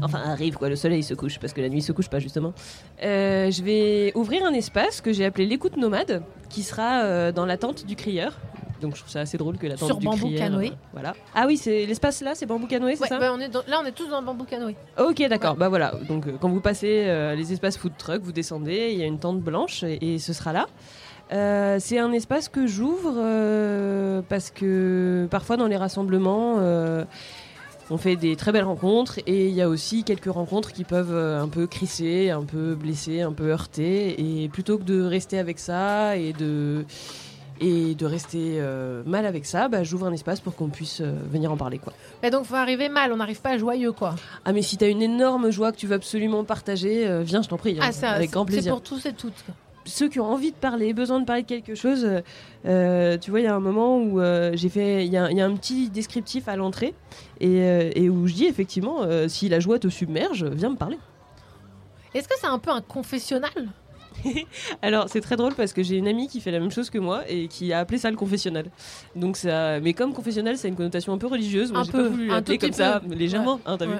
[0.01, 2.53] enfin arrive quoi, le soleil se couche parce que la nuit se couche pas justement.
[3.01, 7.85] je vais ouvrir un espace que j'ai appelé l'écoute nomade, qui sera dans la tente
[7.85, 8.33] du crieur.
[8.81, 10.67] Donc je trouve ça assez drôle que la tente Sur du bambou canoë.
[10.69, 11.13] euh, voilà.
[11.33, 13.63] Ah oui, c'est l'espace là, c'est bambou canoë, c'est Ouais, ça bah, on est dans-
[13.67, 14.75] Là, on est tous dans le bambou canoë.
[14.99, 15.55] Ok, d'accord.
[15.55, 15.93] Bah voilà.
[16.09, 19.05] Donc, euh, quand vous passez euh, les espaces food truck, vous descendez, il y a
[19.05, 20.67] une tente blanche et, et ce sera là.
[21.33, 27.03] Euh, c'est un espace que j'ouvre euh, parce que parfois dans les rassemblements, euh,
[27.89, 31.13] on fait des très belles rencontres et il y a aussi quelques rencontres qui peuvent
[31.13, 34.15] euh, un peu crisser, un peu blesser, un peu heurter.
[34.43, 36.85] Et plutôt que de rester avec ça et de
[37.61, 41.13] et de rester euh, mal avec ça, bah, j'ouvre un espace pour qu'on puisse euh,
[41.31, 41.93] venir en parler quoi.
[42.23, 44.15] Et donc, faut arriver mal, on n'arrive pas joyeux, quoi.
[44.43, 47.47] Ah mais si t'as une énorme joie que tu veux absolument partager, euh, viens, je
[47.49, 48.63] t'en prie, hein, Ah, ça, avec grand plaisir.
[48.63, 49.43] C'est pour tous et toutes.
[49.87, 52.01] Ceux qui ont envie de parler, besoin de parler de quelque chose,
[52.63, 54.19] tu vois, il y a un moment où
[54.53, 56.95] j'ai fait, il y, a- il y a un petit descriptif à l'entrée
[57.39, 60.97] et, et où je dis effectivement, si la joie te submerge, viens me parler.
[62.15, 63.51] Est-ce que c'est un peu un confessionnal?
[64.81, 66.97] Alors c'est très drôle parce que j'ai une amie qui fait la même chose que
[66.97, 68.65] moi et qui a appelé ça le confessionnal.
[69.15, 71.71] Donc ça, mais comme confessionnal, ça a une connotation un peu religieuse.
[71.71, 73.55] Moi Un j'ai peu, pas voulu l'appeler comme ça, légèrement.
[73.55, 73.61] Ouais.
[73.65, 73.95] hein, t'as vu.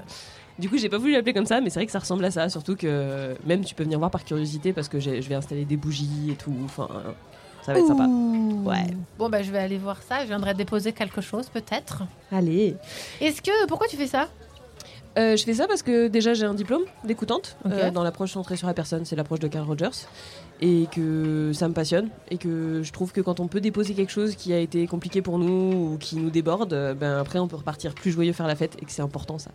[0.58, 2.32] Du coup, j'ai pas voulu l'appeler comme ça, mais c'est vrai que ça ressemble à
[2.32, 2.48] ça.
[2.50, 5.66] Surtout que même tu peux venir voir par curiosité parce que j'ai- je vais installer
[5.66, 6.54] des bougies et tout.
[6.64, 6.88] Enfin,
[7.62, 8.06] ça va être sympa.
[8.06, 8.88] Ouais.
[9.18, 10.22] Bon, bah, je vais aller voir ça.
[10.22, 12.04] Je viendrai déposer quelque chose, peut-être.
[12.32, 12.78] Allez.
[13.20, 13.66] Est-ce que.
[13.68, 14.30] Pourquoi tu fais ça?
[15.18, 18.58] Euh, je fais ça parce que déjà j'ai un diplôme d'écoutante euh, dans l'approche centrée
[18.58, 20.08] sur la personne, c'est l'approche de Carl Rogers,
[20.60, 24.12] et que ça me passionne et que je trouve que quand on peut déposer quelque
[24.12, 27.48] chose qui a été compliqué pour nous ou qui nous déborde, euh, ben après on
[27.48, 29.52] peut repartir plus joyeux faire la fête et que c'est important ça.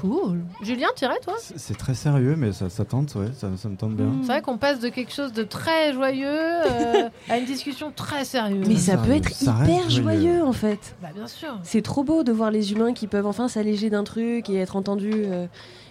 [0.00, 0.40] Cool.
[0.60, 1.34] Julien, tu irais, toi?
[1.38, 4.10] C'est très sérieux, mais ça, ça tente, ouais, ça, ça me tente bien.
[4.22, 8.24] C'est vrai qu'on passe de quelque chose de très joyeux euh, à une discussion très
[8.24, 8.66] sérieuse.
[8.68, 10.02] Mais ça Ça- peut être hyper joyeux.
[10.20, 10.96] joyeux en fait.
[11.00, 11.58] Bah, bien sûr.
[11.62, 14.76] C'est trop beau de voir les humains qui peuvent enfin s'alléger d'un truc et être
[14.76, 15.12] entendus.
[15.14, 15.46] euh,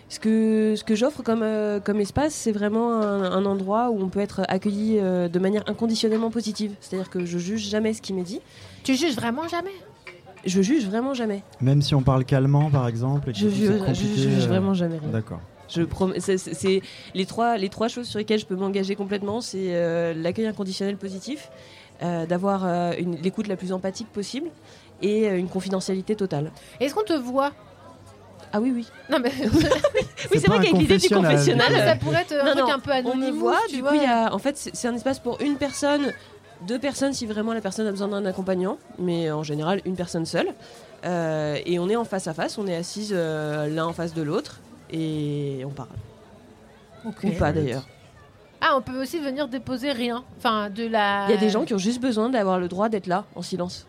[0.10, 4.00] Ce que, ce que j'offre comme, euh, comme espace, c'est vraiment un, un endroit où
[4.00, 6.76] on peut être accueilli euh, de manière inconditionnellement positive.
[6.82, 8.42] C'est-à-dire que je juge jamais ce qui m'est dit.
[8.84, 9.72] Tu juges vraiment jamais?
[10.46, 11.42] Je juge vraiment jamais.
[11.62, 13.30] Même si on parle calmement, par exemple.
[13.30, 15.10] et que Je juge, je juge euh, vraiment jamais rien.
[15.10, 15.40] D'accord.
[15.70, 16.82] Je prom- c'est-
[17.16, 20.98] les trois, les trois choses sur lesquelles je peux m'engager complètement, c'est euh, l'accueil inconditionnel
[20.98, 21.50] positif,
[22.04, 24.50] euh, d'avoir euh, une- l'écoute la plus empathique possible
[25.02, 26.52] et euh, une confidentialité totale.
[26.80, 27.52] Est-ce qu'on te voit?
[28.52, 28.88] Ah oui, oui.
[29.10, 29.32] Non, mais.
[30.32, 32.80] Oui, c'est vrai qu'avec l'idée du confessionnal, Ça pourrait être un Non, truc non, un
[32.80, 33.36] peu on me anonyme.
[33.40, 33.58] voit.
[33.68, 33.92] tu Du vois.
[33.92, 36.12] coup, il y a, en fait, c'est un espace pour une personne,
[36.68, 40.26] deux personnes si vraiment la personne a besoin d'un accompagnant, mais en général une personne
[40.26, 40.48] seule.
[41.06, 44.14] Euh, et on est en face à face, on est assises euh, l'un en face
[44.14, 44.60] de l'autre
[44.90, 45.90] et on parle.
[47.06, 47.86] Ou pas d'ailleurs.
[48.62, 50.24] Ah, on peut aussi venir déposer rien.
[50.38, 51.26] Enfin, de la.
[51.28, 53.42] Il y a des gens qui ont juste besoin d'avoir le droit d'être là en
[53.42, 53.86] silence.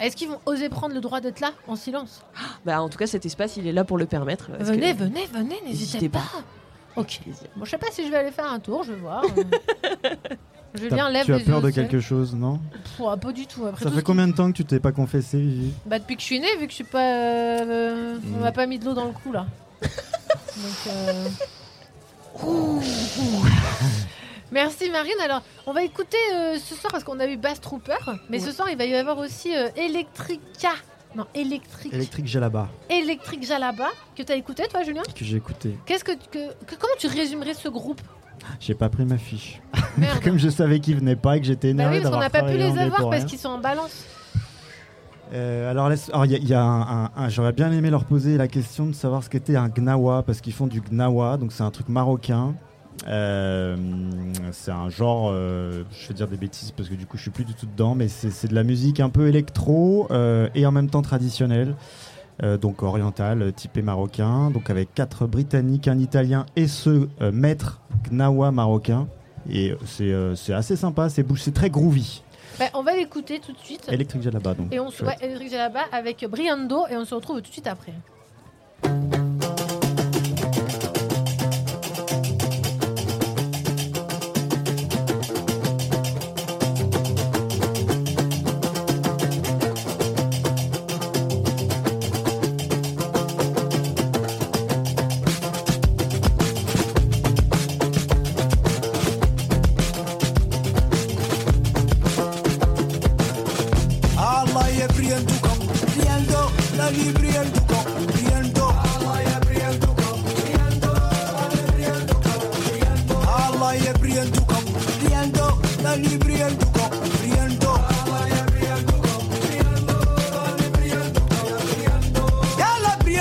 [0.00, 2.22] Est-ce qu'ils vont oser prendre le droit d'être là en silence?
[2.64, 4.50] Bah, en tout cas, cet espace, il est là pour le permettre.
[4.58, 6.20] Venez, que- venez, venez, n'hésitez N'hésitez pas.
[6.20, 7.00] pas.
[7.00, 7.20] Ok.
[7.56, 9.22] Bon, je sais pas si je vais aller faire un tour, je vais voir.
[10.76, 11.88] Julien lève tu as les peur yeux de ciel.
[11.88, 13.66] quelque chose, non Pff, ah, pas du tout.
[13.66, 15.72] Après Ça tout fait ce qui- combien de temps que tu t'es pas confessé, Vivi
[15.86, 18.40] Bah depuis que je suis née, vu que je suis pas, euh, on Mm.
[18.40, 19.46] m'a pas mis de l'eau dans le cou là.
[19.82, 20.86] Donc.
[20.88, 21.28] euh,
[22.44, 23.44] ouh, ouh.
[24.52, 25.12] Merci Marine.
[25.24, 27.96] Alors, on va écouter euh, ce soir parce qu'on a eu Bass Trooper,
[28.30, 30.70] mais ce soir il va y avoir aussi euh, Electrica.
[31.14, 31.92] Non, Electric.
[31.94, 35.02] Électrique Jalaba, Electric Jalaba que t'as écouté toi, Julien?
[35.14, 35.76] Que j'ai écouté.
[35.86, 38.02] Qu'est-ce que, que- que- comment tu résumerais ce groupe?
[38.60, 39.60] J'ai pas pris ma fiche.
[39.98, 40.20] Merde.
[40.22, 42.30] Comme je savais qu'ils venaient pas et que j'étais Bah énervé oui, parce qu'on n'a
[42.30, 44.04] pas pu les avoir parce qu'ils sont en balance.
[45.32, 47.72] Euh, alors, laisse- alors, il y a, il y a un- un- un- j'aurais bien
[47.72, 50.80] aimé leur poser la question de savoir ce qu'était un gnawa parce qu'ils font du
[50.80, 52.54] gnawa, donc c'est un truc marocain.
[53.08, 53.76] Euh,
[54.52, 57.30] c'est un genre, euh, je vais dire des bêtises parce que du coup je suis
[57.30, 60.64] plus du tout dedans, mais c'est c'est de la musique un peu électro euh, et
[60.64, 61.74] en même temps traditionnelle,
[62.42, 67.80] euh, donc orientale, typée marocain, donc avec quatre britanniques, un italien et ce euh, maître
[68.10, 69.08] gnawa marocain.
[69.48, 71.24] Et euh, c'est euh, assez sympa, c'est
[71.54, 72.22] très groovy.
[72.58, 73.86] Bah, on va l'écouter tout de suite.
[73.90, 74.72] Électrique Jalaba donc.
[74.72, 77.66] Et on se ouais, Electric Jalaba avec Briando et on se retrouve tout de suite
[77.66, 77.92] après.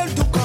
[0.06, 0.45] La brianduko,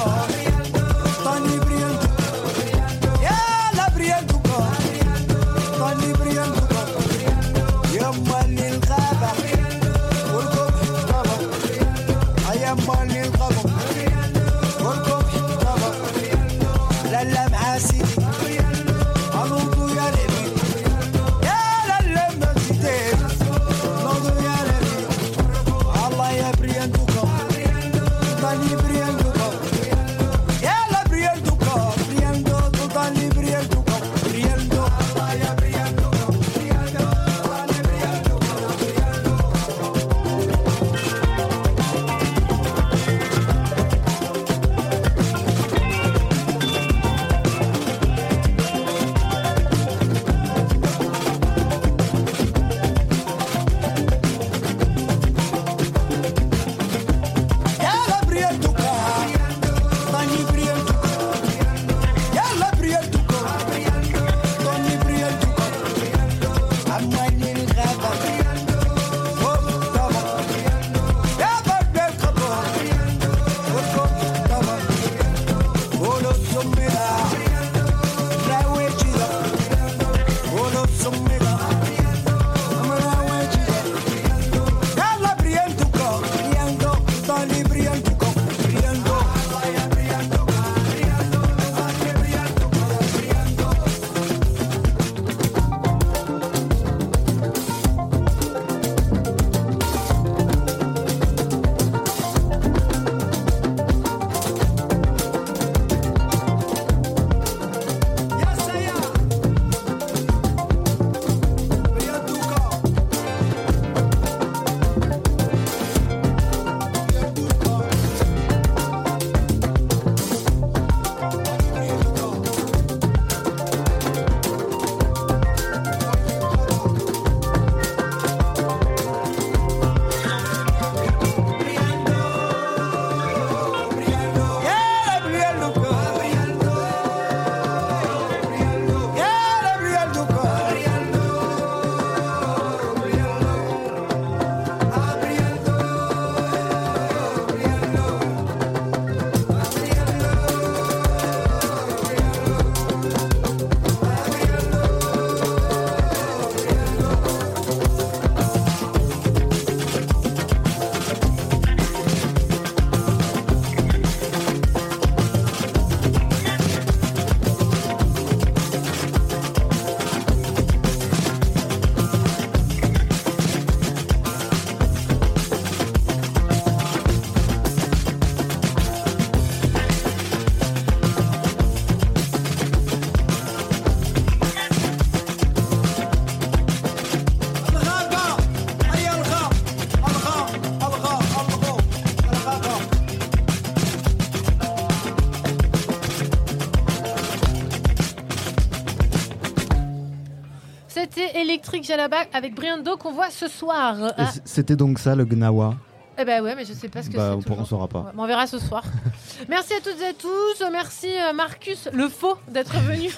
[201.73, 203.95] Electric Jalaba avec Briando qu'on voit ce soir.
[204.43, 205.75] C'était donc ça le Gnawa?
[206.19, 207.49] eh ben ouais, mais je sais pas ce que Bah, c'est.
[207.49, 207.99] on, on saura pas.
[208.01, 208.83] Ouais, on verra ce soir.
[209.49, 210.63] Merci à toutes et à tous.
[210.71, 213.09] Merci euh, Marcus, le faux, d'être venu.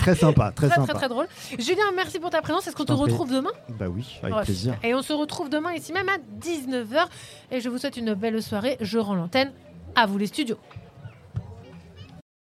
[0.00, 0.88] Très sympa, très, très, sympa.
[0.92, 1.26] très, très drôle.
[1.58, 2.66] Julien, merci pour ta présence.
[2.66, 3.52] Est-ce qu'on te retrouve demain?
[3.78, 4.42] Bah oui, avec Ouais.
[4.42, 4.74] plaisir.
[4.82, 7.06] Et on se retrouve demain ici même à 19h.
[7.52, 8.76] Et je vous souhaite une belle soirée.
[8.80, 9.52] Je rends l'antenne.
[9.94, 10.58] À vous les studios.